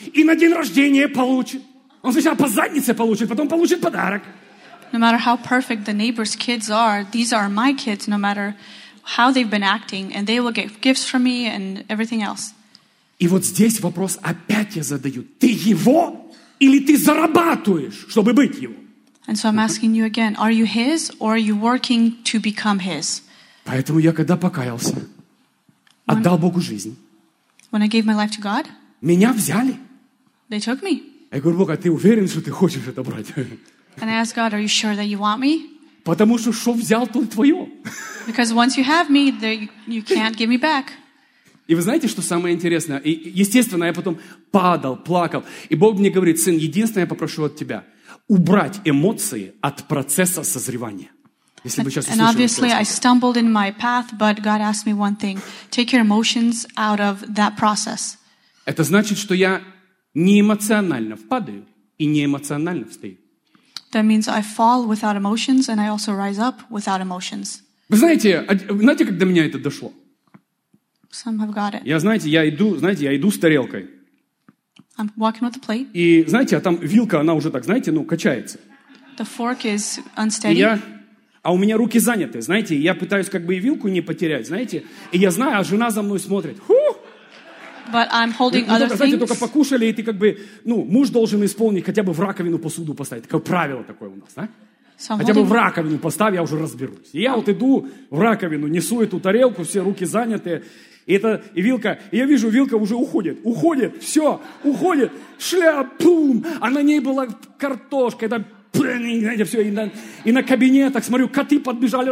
[0.00, 1.62] и на день рождения получит.
[2.02, 4.22] Он сначала по заднице получит, потом получит подарок.
[4.92, 8.54] No matter how perfect the neighbors' kids are, these are my kids, no matter
[9.16, 12.54] how they've been acting, and they will get gifts from me and everything else.
[13.18, 15.24] И вот здесь вопрос опять я задаю.
[15.40, 16.30] Ты его
[16.60, 18.74] или ты зарабатываешь, чтобы быть его?
[19.26, 22.78] And so I'm asking you again are you his or are you working to become
[22.80, 23.22] his?
[23.64, 25.06] Поэтому я когда покаялся,
[26.06, 26.96] отдал Богу жизнь,
[27.70, 28.66] When I gave my life to God,
[29.02, 29.76] меня взяли.
[30.48, 31.02] They took me.
[31.30, 33.26] Я говорю, Бог, а ты уверен, что ты хочешь это брать?
[34.00, 35.78] And I asked God, Are you sure that you want me?
[36.04, 37.68] Потому что что взял, то и твое.
[38.26, 40.86] Because once you have me, there, you, can't give me back.
[41.66, 42.98] И вы знаете, что самое интересное?
[42.98, 44.18] И, естественно, я потом
[44.50, 45.44] падал, плакал.
[45.68, 47.84] И Бог мне говорит, сын, единственное я попрошу от тебя,
[48.26, 51.10] убрать эмоции от процесса созревания.
[51.64, 55.16] Если вы сейчас And obviously, I stumbled in my path, but God asked me one
[55.16, 58.16] thing take your emotions out of that process.
[58.64, 59.60] Это значит, что я
[60.24, 61.64] не эмоционально впадаю
[61.98, 63.16] и не эмоционально встаю.
[63.92, 67.60] That means I fall without emotions and I also rise up without emotions.
[67.88, 69.92] Вы знаете, од- знаете, как до меня это дошло?
[71.10, 71.80] Some have got it.
[71.84, 73.88] Я, знаете, я иду, знаете, я иду с тарелкой.
[74.98, 75.86] I'm walking with the plate.
[75.94, 78.58] И знаете, а там вилка, она уже так, знаете, ну, качается.
[79.18, 80.54] The fork is И unsteady.
[80.54, 80.78] я,
[81.42, 84.84] а у меня руки заняты, знаете, я пытаюсь как бы и вилку не потерять, знаете.
[85.12, 86.58] И я знаю, а жена за мной смотрит.
[86.66, 86.74] Фу!
[87.92, 91.10] But I'm holding Ну, other только, знаете, только покушали, и ты как бы, ну, муж
[91.10, 93.24] должен исполнить хотя бы в раковину посуду поставить.
[93.24, 94.48] Такое правило такое у нас, да?
[94.98, 97.10] So Хотя бы в раковину поставь, я уже разберусь.
[97.12, 100.64] И я вот иду в раковину, несу эту тарелку, все руки заняты.
[101.06, 106.44] И, это, и вилка, и я вижу, вилка уже уходит, уходит, все, уходит, шляп, пум,
[106.60, 107.28] а на ней была
[107.58, 109.90] картошка, это, знаете, все, и на,
[110.24, 112.10] и на кабинетах, смотрю, коты подбежали.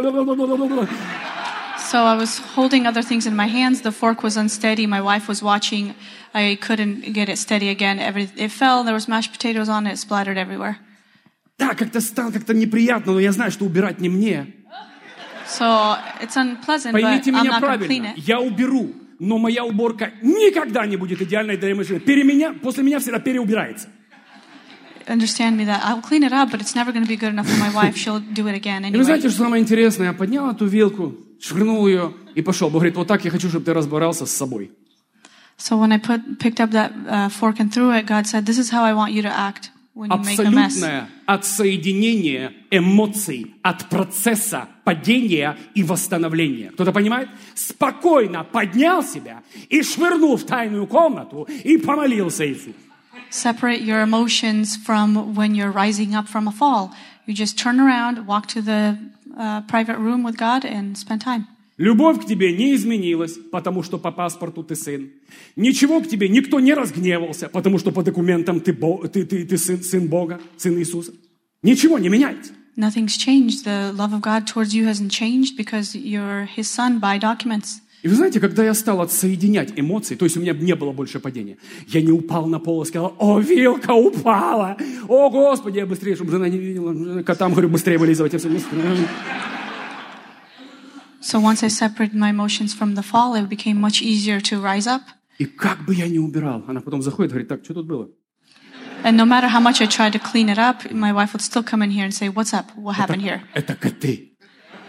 [1.78, 3.82] so I was holding other things in my hands.
[3.82, 4.86] The fork was unsteady.
[4.86, 5.94] My wife was watching.
[6.34, 7.98] I couldn't get it steady again.
[7.98, 8.84] Every, it fell.
[8.84, 9.92] There was mashed potatoes on it.
[9.92, 10.76] It splattered everywhere.
[11.58, 14.46] Да, как-то стало как-то неприятно, но я знаю, что убирать не мне.
[15.46, 18.22] So it's unpleasant, but Поймите I'm меня not going to clean правильно, it.
[18.26, 22.00] я уберу, но моя уборка никогда не будет идеальной для машины.
[22.00, 23.88] Пере меня, после меня всегда переубирается.
[25.06, 27.48] Understand me that I'll clean it up, but it's never going to be good enough
[27.48, 27.96] for my wife.
[27.96, 29.04] She'll do it again И вы anyway.
[29.04, 30.06] знаете, что самое интересное?
[30.06, 32.69] Я поднял эту вилку, швырнул ее и пошел.
[32.69, 34.71] Бог говорит, вот так я хочу, чтобы ты разбирался с собой.
[35.57, 38.59] So when I put, picked up that uh, fork and threw it, God said, "This
[38.59, 43.55] is how I want you to act when you make a mess." Абсолютное отсоединение эмоций
[43.63, 46.69] от процесса падения и восстановления.
[46.71, 47.29] Кто-то понимает?
[47.55, 52.75] Спокойно поднял себя и швырнул в тайную комнату и помолился Иисусу.
[53.31, 56.91] Separate your emotions from when you're rising up from a fall.
[57.25, 58.97] You just turn around, walk to the
[59.37, 61.45] uh, private room with God, and spend time.
[61.77, 65.11] Любовь к тебе не изменилась, потому что по паспорту ты сын.
[65.55, 69.57] Ничего к тебе никто не разгневался, потому что по документам ты, Бо- ты, ты, ты
[69.59, 71.13] сын, сын Бога, сын Иисуса.
[71.61, 72.53] Ничего не меняется.
[72.75, 73.63] Nothing's changed.
[73.63, 77.81] The love of God towards you hasn't changed because you're His son by documents.
[78.07, 81.19] И вы знаете, когда я стал отсоединять эмоции, то есть у меня не было больше
[81.19, 84.77] падения, я не упал на пол и сказал, о, вилка упала,
[85.09, 88.33] о, Господи, я быстрее, чтобы жена не видела, котам, говорю, быстрее вылизывать.
[91.19, 94.87] So once I separated my emotions from the fall, it became much easier to rise
[94.87, 95.01] up.
[95.37, 98.07] И как бы я ни убирал, она потом заходит, говорит, так, что тут было?
[99.03, 101.61] And no matter how much I tried to clean it up, my wife would still
[101.61, 102.71] come in here and say, What's up?
[102.77, 103.41] What happened here?
[103.53, 104.37] Это коты.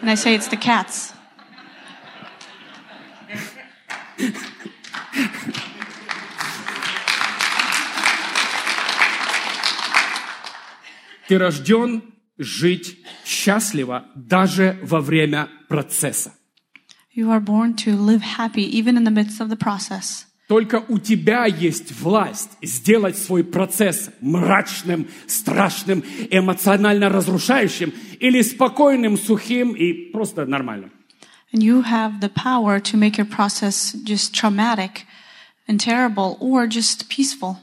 [0.03, 1.18] And I say, It's the cats.
[11.29, 12.03] Ты рожден
[12.39, 16.33] жить счастливо даже во время процесса.
[17.15, 20.25] You are born to live happy even in the midst of the process.
[20.49, 29.73] Только у тебя есть власть сделать свой процесс мрачным, страшным, эмоционально разрушающим или спокойным, сухим
[29.73, 30.91] и просто нормальным.
[31.53, 35.07] And you have the power to make your process just traumatic
[35.67, 37.57] and terrible or just peaceful.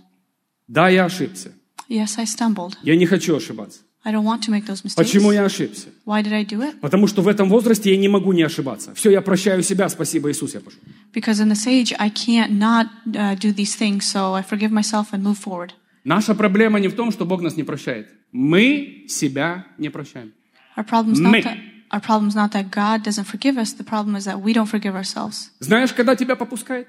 [0.67, 1.51] Да, я ошибся.
[1.88, 2.77] Yes, I stumbled.
[2.83, 3.81] Я не хочу ошибаться.
[4.03, 4.95] I don't want to make those mistakes.
[4.95, 5.89] Почему я ошибся?
[6.05, 6.79] Why did I do it?
[6.79, 8.93] Потому что в этом возрасте я не могу не ошибаться.
[8.93, 10.79] Все, я прощаю себя, спасибо, Иисус, я пошел.
[11.11, 15.11] Because in this age, I can't not uh, do these things, so I forgive myself
[15.11, 15.73] and move forward.
[16.03, 18.07] Наша проблема не в том, что Бог нас не прощает.
[18.31, 20.33] Мы себя не прощаем.
[20.77, 21.57] Our problem's not that
[21.95, 23.71] our problem's not that God doesn't forgive us.
[23.73, 25.51] The problem is that we don't forgive ourselves.
[25.59, 26.87] Знаешь, когда тебя попускает?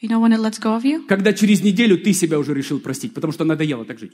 [0.00, 1.06] You know when it lets go of you?
[1.06, 4.12] Когда через неделю ты себя уже решил простить, потому что надоело так жить.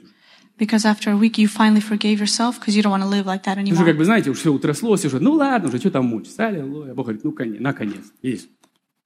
[0.57, 3.43] Because after a week, you finally forgave yourself because you don't want to live like
[3.43, 3.85] that Уже anymore.
[3.85, 6.93] как бы, знаете, уж все утряслось, уже, ну ладно, уже, что там мучиться, аллилуйя.
[6.93, 8.49] Бог говорит, ну, коне- наконец, есть.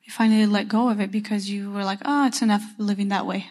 [0.05, 3.25] You finally let go of it because you were like, oh, it's enough living that
[3.25, 3.45] way.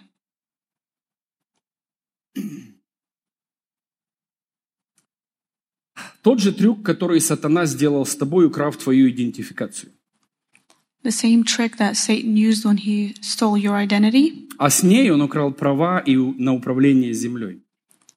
[6.27, 9.93] Тот же трюк, который сатана сделал с тобой, украв твою идентификацию.
[11.05, 15.23] The same trick that Satan used when he stole your identity, А с ней он
[15.23, 17.63] украл права и на управление землей.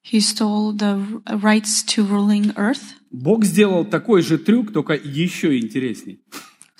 [0.01, 2.81] he stole the rights to ruling earth.
[3.11, 6.19] Бог сделал такой же трюк, только еще интересней.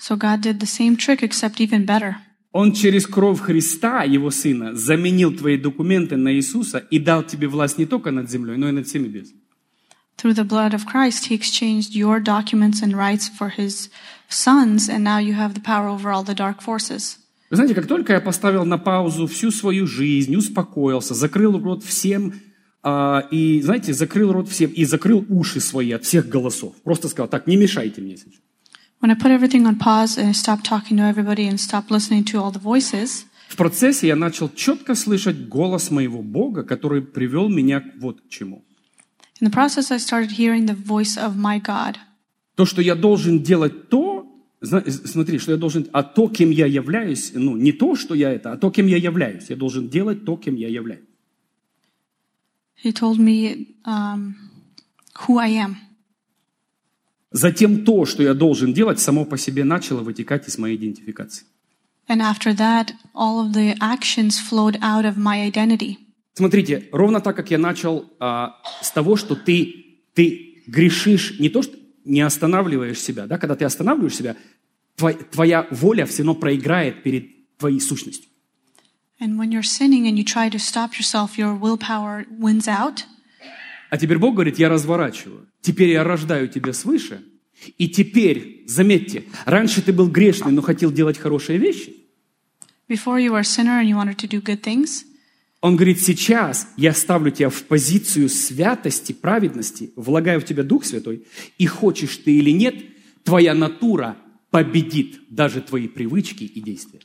[0.00, 2.14] So God did the same trick, except even better.
[2.50, 7.78] Он через кровь Христа, Его Сына, заменил твои документы на Иисуса и дал тебе власть
[7.78, 9.32] не только над землей, но и над всеми без.
[10.20, 13.88] Through the blood of Christ, he exchanged your documents and rights for his
[14.28, 17.16] sons, and now you have the power over all the dark forces.
[17.48, 22.34] Вы знаете, как только я поставил на паузу всю свою жизнь, успокоился, закрыл рот всем,
[22.82, 26.74] а, и, знаете, закрыл рот всем, и закрыл уши свои от всех голосов.
[26.84, 28.34] Просто сказал, так, не мешайте мне сейчас.
[29.00, 32.24] When I put everything on pause and I stopped talking to everybody and stopped listening
[32.24, 37.48] to all the voices, В процессе я начал четко слышать голос моего Бога, который привел
[37.48, 38.64] меня вот к чему.
[39.40, 41.98] In the process, I started hearing the voice of my God.
[42.56, 44.26] То, что я должен делать то,
[44.60, 48.30] зна- смотри, что я должен, а то, кем я являюсь, ну, не то, что я
[48.30, 49.48] это, а то, кем я являюсь.
[49.48, 51.04] Я должен делать то, кем я являюсь.
[52.82, 54.34] He told me um,
[55.26, 55.76] who I am.
[57.32, 61.44] Затем то, что я должен делать, само по себе начало вытекать из моей идентификации.
[62.08, 65.98] And after that, all of the actions flowed out of my identity.
[66.40, 71.60] Смотрите, ровно так, как я начал а, с того, что ты, ты грешишь, не то,
[71.60, 71.76] что
[72.06, 74.36] не останавливаешь себя, да, когда ты останавливаешь себя,
[74.96, 78.30] твоя, твоя воля все равно проиграет перед твоей сущностью.
[79.20, 83.04] And when you're sinning and you try to stop yourself, your willpower wins out.
[83.90, 85.46] А теперь Бог говорит, я разворачиваю.
[85.60, 87.22] Теперь я рождаю тебя свыше.
[87.76, 91.96] И теперь, заметьте, раньше ты был грешный, но хотел делать хорошие вещи.
[92.88, 95.04] Before you were a sinner and you wanted to do good things.
[95.60, 101.26] Он говорит, сейчас я ставлю тебя в позицию святости, праведности, влагаю в тебя Дух Святой,
[101.58, 102.76] и хочешь ты или нет,
[103.24, 104.16] твоя натура
[104.50, 107.00] победит даже твои привычки и действия.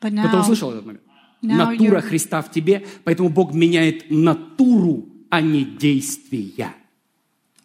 [0.00, 1.02] But Кто-то now, услышал этот момент?
[1.42, 6.74] now Натура you're- Христа в тебе, поэтому Бог меняет натуру, а не действия.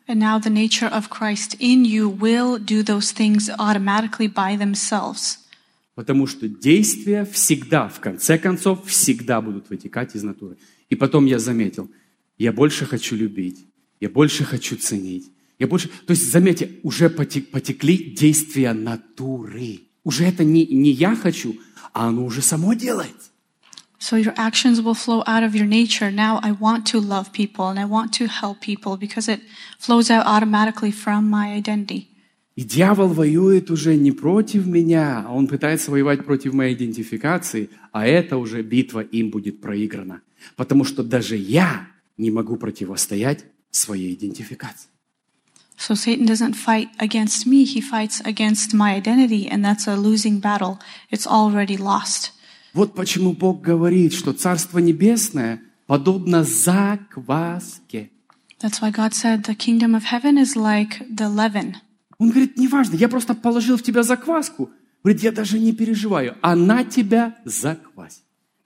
[0.07, 5.39] and now the nature of Christ in you will do those things automatically by themselves.
[5.95, 10.57] Потому что действия всегда, в конце концов, всегда будут вытекать из натуры.
[10.89, 11.89] И потом я заметил,
[12.37, 13.65] я больше хочу любить,
[14.01, 15.87] я больше хочу ценить, я больше...
[16.05, 19.79] То есть, заметьте, уже потек- потекли действия натуры.
[20.03, 21.55] Уже это не, не я хочу,
[21.93, 23.15] а оно уже само делает.
[23.97, 26.11] So your actions will flow out of your nature.
[26.11, 29.39] Now I want to love people and I want to help people because it
[29.79, 32.09] flows out automatically from my identity.
[32.55, 38.07] И дьявол воюет уже не против меня, а он пытается воевать против моей идентификации, а
[38.07, 40.21] это уже битва им будет проиграна.
[40.55, 41.87] Потому что даже я
[42.17, 44.89] не могу противостоять своей идентификации.
[45.77, 50.39] So Satan doesn't fight against me, he fights against my identity, and that's a losing
[50.39, 50.79] battle.
[51.11, 52.31] It's already lost.
[52.73, 58.09] Вот почему Бог говорит, что Царство Небесное подобно закваске.
[58.61, 61.75] That's why God said the kingdom of heaven is like the leaven.
[62.17, 64.71] Он говорит, неважно, я просто положил в тебя закваску.
[65.03, 68.23] Говорит, я даже не переживаю, она тебя заквасит.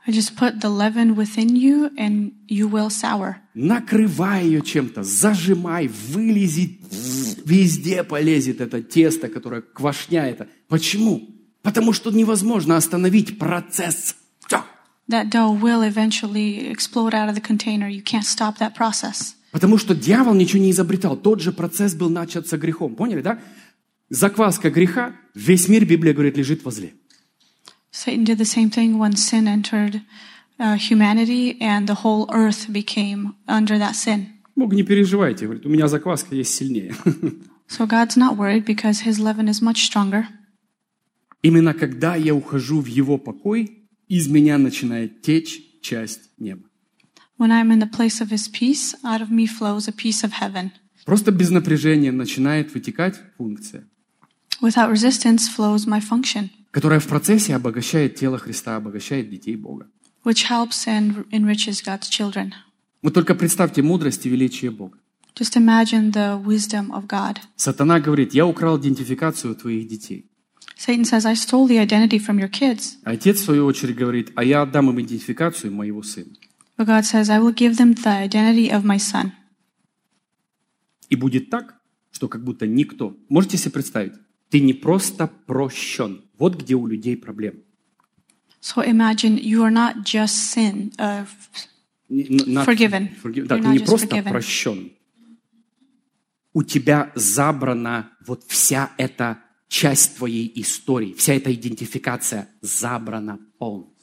[0.07, 3.35] I just put the leaven within you and you will sour.
[3.53, 6.79] Накрывай ее чем-то, зажимай, вылези,
[7.45, 10.47] везде полезет это тесто, которое квашня это.
[10.67, 11.29] Почему?
[11.61, 14.15] Потому что невозможно остановить процесс.
[15.09, 17.89] That dough will eventually explode out of the container.
[17.89, 19.33] You can't stop that process.
[19.51, 21.17] Потому что дьявол ничего не изобретал.
[21.17, 22.95] Тот же процесс был начат со грехом.
[22.95, 23.39] Поняли, да?
[24.09, 26.93] Закваска греха, весь мир, Библия говорит, лежит возле.
[27.91, 30.01] Satan did the same thing when sin entered
[30.59, 34.27] uh, humanity and the whole earth became under that sin.
[34.55, 36.93] Бог, не переживайте, говорит, у меня закваска есть сильнее.
[37.69, 40.25] So God's not worried because his leaven is much stronger.
[41.43, 46.68] Именно когда я ухожу в его покой, из меня начинает течь часть неба.
[47.39, 50.33] When I'm in the place of his peace, out of me flows a piece of
[50.41, 50.71] heaven.
[51.05, 53.85] Просто без напряжения начинает вытекать функция,
[54.61, 59.87] Without resistance flows my function, которая в процессе обогащает тело Христа, обогащает детей Бога.
[60.25, 62.51] which helps and enriches God's children.
[63.01, 64.97] Вот только представьте мудрость и величие Бога.
[65.33, 67.37] Just imagine the wisdom of God.
[67.55, 70.25] Сатана говорит, я украл идентификацию твоих детей.
[70.77, 72.97] Satan says, I stole the identity from your kids.
[73.05, 76.31] Отец, в свою очередь, говорит, а я отдам им идентификацию моего сына.
[76.79, 79.33] But God says, I will give them the identity of my son.
[81.09, 81.75] И будет так,
[82.09, 83.17] что как будто никто.
[83.27, 84.13] Можете себе представить?
[84.49, 86.21] Ты не просто прощен.
[86.37, 87.57] Вот где у людей проблема.
[88.61, 91.25] So imagine you are not just sin, uh,
[92.09, 93.09] not- Forgiven.
[93.21, 94.29] forgive- Да, You're ты не просто forgiven.
[94.29, 94.91] прощен.
[96.53, 103.98] У тебя забрана вот вся эта часть твоей истории, вся эта идентификация забрана полностью.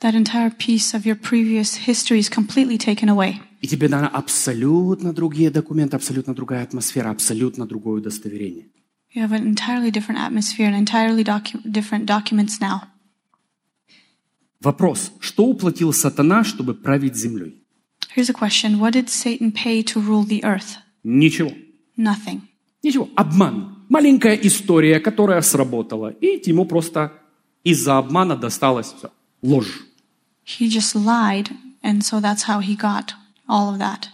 [0.00, 3.40] That entire piece of your previous history is completely taken away.
[3.62, 8.66] И тебе даны абсолютно другие документы, абсолютно другая атмосфера, абсолютно другое удостоверение.
[9.14, 12.82] You have an entirely different atmosphere and entirely docu- different documents now.
[14.60, 17.62] Вопрос, что уплатил сатана, чтобы править землей?
[18.14, 20.76] Here's a question What did Satan pay to rule the earth?
[21.04, 21.52] Ничего.
[21.96, 22.42] Nothing.
[22.82, 23.08] Ничего.
[23.16, 23.76] Обман.
[23.88, 26.08] Маленькая история, которая сработала.
[26.08, 27.12] И ему просто
[27.62, 29.10] из-за обмана досталось все.
[29.42, 29.82] Ложь.
[30.44, 31.50] He just lied,
[31.82, 33.14] and so that's how he got
[33.48, 34.08] all of that.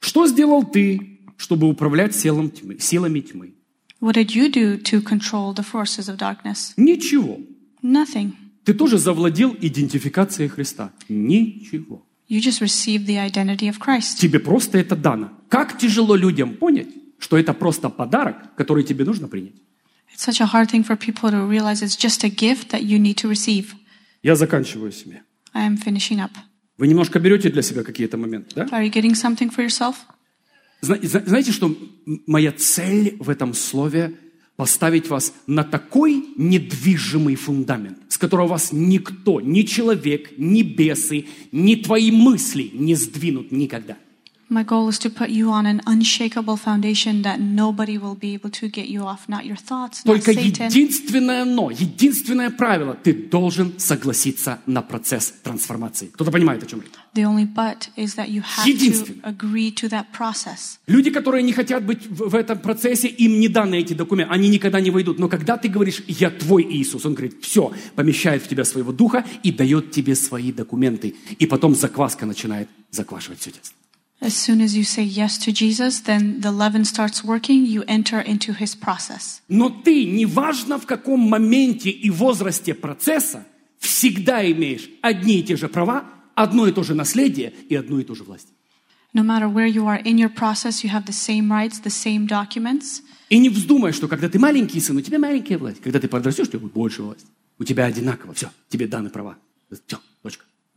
[0.00, 3.52] Что сделал ты, чтобы управлять силом тьмы, силами тьмы?
[4.00, 6.74] What did you do to control the forces of darkness?
[6.76, 7.40] Ничего.
[7.82, 8.32] Nothing.
[8.64, 10.92] Ты тоже завладел идентификацией Христа.
[11.08, 12.04] Ничего.
[12.28, 14.18] You just received the identity of Christ.
[14.18, 15.30] Тебе просто это дано.
[15.48, 16.88] Как тяжело людям понять,
[17.18, 19.54] что это просто подарок, который тебе нужно принять.
[20.12, 22.98] It's such a hard thing for people to realize it's just a gift that you
[22.98, 23.74] need to receive.
[24.22, 25.22] Я заканчиваю себе.
[25.52, 26.30] I am finishing up.
[26.78, 28.64] Вы немножко берете для себя какие-то моменты, да?
[28.66, 29.94] Are you getting something for yourself?
[30.82, 31.74] Зна- зна- Знаете, что
[32.26, 34.14] моя цель в этом слове
[34.56, 41.74] поставить вас на такой недвижимый фундамент, с которого вас никто, ни человек, ни бесы, ни
[41.76, 43.96] твои мысли не сдвинут никогда.
[44.48, 48.50] My goal is to put you on an unshakable foundation that nobody will be able
[48.50, 49.28] to get you off.
[49.28, 50.68] Not your thoughts, not Только Satan.
[50.68, 56.10] единственное но, единственное правило, ты должен согласиться на процесс трансформации.
[56.12, 56.92] Кто-то понимает, о чем речь?
[57.14, 60.78] The only but is that you have to agree to that process.
[60.86, 64.48] Люди, которые не хотят быть в, в этом процессе, им не даны эти документы, они
[64.48, 65.18] никогда не войдут.
[65.18, 69.24] Но когда ты говоришь, я твой Иисус, он говорит, все, помещает в тебя своего духа
[69.42, 71.16] и дает тебе свои документы.
[71.40, 73.75] И потом закваска начинает заквашивать все тесто.
[74.20, 78.18] As soon as you say yes to Jesus, then the leaven starts working, you enter
[78.18, 79.42] into his process.
[79.48, 83.46] Но ты, неважно в каком моменте и возрасте процесса,
[83.78, 88.04] всегда имеешь одни и те же права, одно и то же наследие и одну и
[88.04, 88.48] ту же власть.
[89.12, 92.26] No matter where you are in your process, you have the same rights, the same
[92.26, 93.02] documents.
[93.28, 95.80] И не вздумай, что когда ты маленький сын, у тебя маленькая власть.
[95.82, 97.26] Когда ты подрастешь, у тебя будет больше власть.
[97.58, 98.32] У тебя одинаково.
[98.34, 99.36] Все, тебе даны права.
[99.70, 100.04] Все, точка.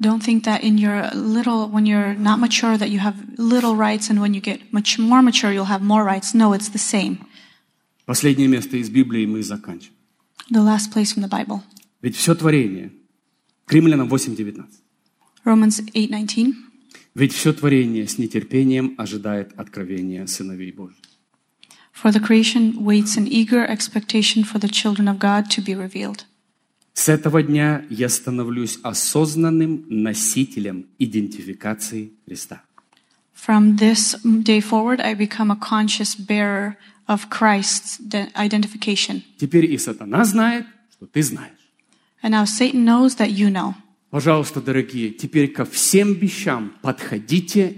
[0.01, 4.11] Don't think that in your little, when you're not mature, that you have little rights,
[4.11, 6.35] and when you get much more mature, you'll have more rights.
[6.35, 7.19] No, it's the same.
[8.07, 9.95] Последнее место из Библии мы заканчиваем.
[10.51, 11.63] The last place from the Bible,
[12.03, 12.93] Ведь все творение,
[13.67, 14.67] к Римлянам 8.19,
[15.45, 16.55] Romans 8:19.
[17.15, 20.99] ведь все творение с нетерпением ожидает откровения сыновей Божьих.
[21.95, 26.25] For the creation waits in eager expectation for the children of God to be revealed.
[27.00, 32.62] С этого дня я становлюсь осознанным носителем идентификации Христа.
[33.34, 36.76] From this day forward, I become a conscious bearer
[37.08, 39.22] of Christ's de- identification.
[39.38, 41.72] Теперь и сатана знает, что ты знаешь.
[42.22, 43.76] And now Satan knows that you know.
[44.10, 47.78] Пожалуйста, дорогие, теперь ко всем вещам подходите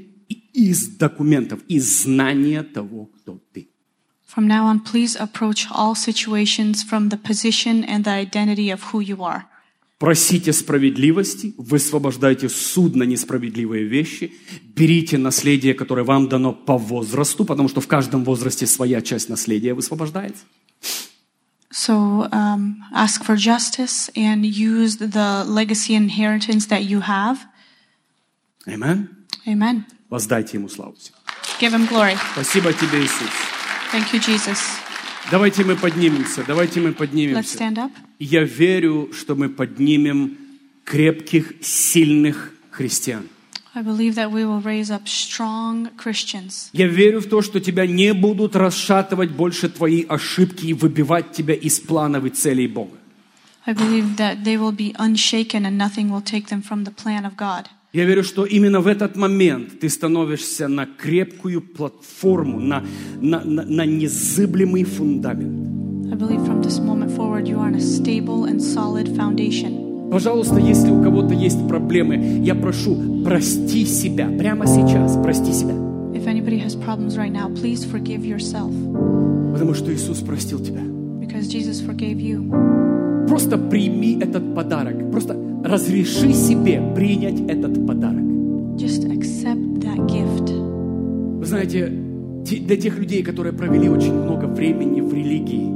[0.51, 3.70] из документов, из знания того, кто ты.
[4.33, 9.01] From now on, please approach all situations from the position and the identity of who
[9.01, 9.43] you are.
[9.99, 14.33] Просите справедливости, высвобождайте суд на несправедливые вещи,
[14.73, 19.73] берите наследие, которое вам дано по возрасту, потому что в каждом возрасте своя часть наследия
[19.73, 20.45] высвобождается.
[21.73, 27.39] So um, ask for justice and use the legacy inheritance that you have.
[28.65, 29.09] Amen.
[29.45, 29.83] Amen.
[30.09, 30.95] Воздайте Ему славу.
[31.59, 32.17] Give him glory.
[32.33, 33.50] Спасибо тебе, Иисус.
[33.91, 34.57] Thank you, Jesus.
[35.29, 37.57] Давайте мы поднимемся, давайте мы Let's поднимемся.
[37.57, 37.91] stand up.
[38.19, 40.37] Я верю, что мы поднимем
[40.85, 43.27] крепких, сильных христиан.
[43.73, 46.69] I believe that we will raise up strong Christians.
[46.73, 51.53] Я верю в то, что тебя не будут расшатывать больше твои ошибки и выбивать тебя
[51.53, 52.97] из планов и целей Бога.
[53.65, 57.25] I believe that they will be unshaken and nothing will take them from the plan
[57.25, 57.67] of God.
[57.93, 62.83] Я верю, что именно в этот момент ты становишься на крепкую платформу, на,
[63.19, 66.11] на, на, на незыблемый фундамент.
[66.11, 70.09] I believe from this moment forward you are on a stable and solid foundation.
[70.09, 75.73] Пожалуйста, если у кого-то есть проблемы, я прошу, прости себя прямо сейчас, прости себя.
[76.13, 78.71] If anybody has problems right now, please forgive yourself
[79.51, 80.81] Потому что Иисус простил тебя.
[81.19, 83.27] because Jesus forgave you.
[83.27, 85.11] Просто прими этот подарок.
[85.11, 85.33] Просто
[85.71, 88.23] разреши себе принять этот подарок.
[88.77, 90.51] Just accept that gift.
[91.39, 91.91] Вы знаете,
[92.45, 95.71] те- для тех людей, которые провели очень много времени в религии,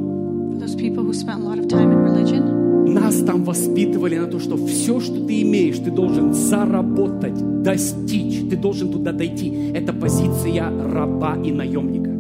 [0.56, 4.28] For those people who spent a lot of time in religion, нас там воспитывали на
[4.28, 9.72] то, что все, что ты имеешь, ты должен заработать, достичь, ты должен туда дойти.
[9.74, 12.12] Это позиция раба и наемника.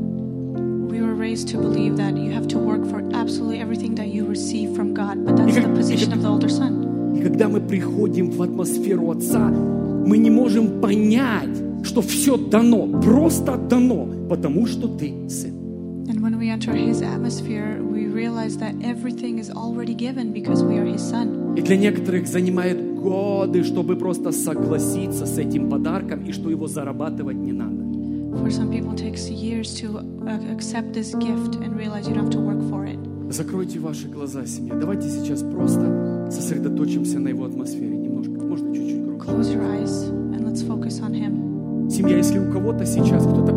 [0.89, 4.26] we were raised to believe that you have to work for absolutely everything that you
[4.26, 6.85] receive from God, but that's the position of the older son.
[7.36, 11.49] Когда мы приходим в атмосферу Отца, мы не можем понять,
[11.84, 15.52] что все дано, просто дано, потому что ты сын.
[16.07, 20.78] And when we enter his atmosphere, we realize that everything is already given because we
[20.78, 21.57] are his son.
[21.57, 27.36] И для некоторых занимает годы, чтобы просто согласиться с этим подарком и что его зарабатывать
[27.36, 27.84] не надо.
[28.40, 32.24] For some people, it takes years to uh, accept this gift and realize you don't
[32.24, 32.98] have to work for it.
[33.30, 34.76] Закройте ваши глаза, семья.
[34.76, 38.45] Давайте сейчас просто сосредоточимся на его атмосфере немножко.
[38.45, 39.26] Можно чуть-чуть громче.
[39.26, 41.89] Close your eyes and let's focus on him.
[41.89, 43.53] Семья, если у кого-то сейчас, кто-то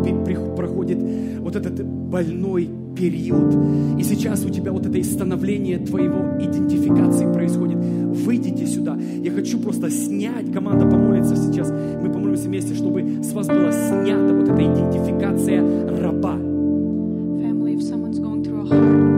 [0.55, 0.99] проходит
[1.39, 3.55] вот этот больной период,
[3.97, 8.97] и сейчас у тебя вот это становление твоего идентификации происходит, выйдите сюда.
[9.23, 14.33] Я хочу просто снять, команда помолится сейчас, мы помолимся вместе, чтобы с вас была снята
[14.33, 15.63] вот эта идентификация
[15.99, 16.35] раба.
[16.35, 19.08] Family, if someone's going through a hard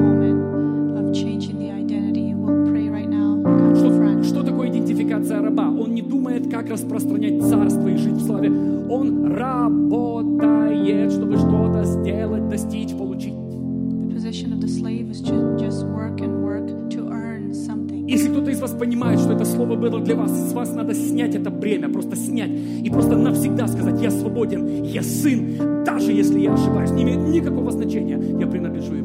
[6.62, 8.52] как распространять царство и жить в славе.
[8.90, 13.34] Он работает, чтобы что-то сделать, достичь, получить.
[18.08, 21.34] Если кто-то из вас понимает, что это слово было для вас, с вас надо снять
[21.34, 26.54] это бремя, просто снять и просто навсегда сказать, я свободен, я сын, даже если я
[26.54, 28.96] ошибаюсь, не имеет никакого значения, я принадлежу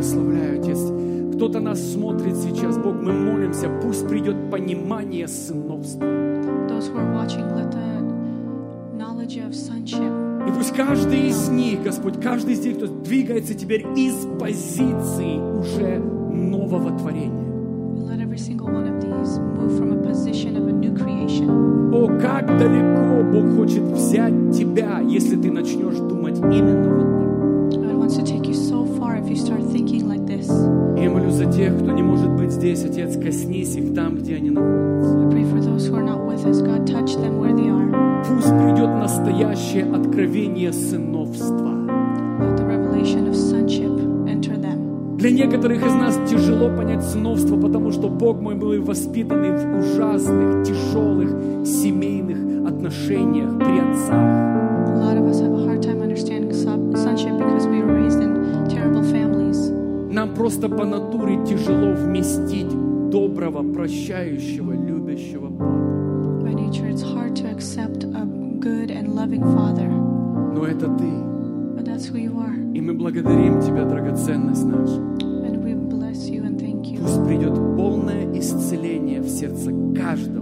[0.00, 0.78] благословляю, Отец.
[1.36, 6.06] Кто-то нас смотрит сейчас, Бог, мы молимся, пусть придет понимание сыновства.
[10.48, 15.98] И пусть каждый из них, Господь, каждый из них, кто двигается теперь из позиции уже
[15.98, 17.50] нового творения.
[21.92, 27.29] О, как далеко Бог хочет взять тебя, если ты начнешь думать именно вот так.
[30.96, 34.50] Я молюсь за тех, кто не может быть здесь, Отец, коснись их там, где они
[34.50, 35.14] находятся.
[38.28, 41.70] Пусть придет настоящее откровение сыновства.
[45.16, 50.66] Для некоторых из нас тяжело понять сыновство, потому что Бог мой был воспитан в ужасных,
[50.66, 54.49] тяжелых семейных отношениях при отцах.
[60.40, 62.70] просто по натуре тяжело вместить
[63.10, 66.40] доброго, прощающего, любящего папу.
[70.54, 71.04] Но это ты.
[71.76, 72.72] But that's who you are.
[72.74, 75.00] И мы благодарим тебя, драгоценность наша.
[75.20, 77.02] And we bless you and thank you.
[77.02, 80.39] Пусть придет полное исцеление в сердце каждого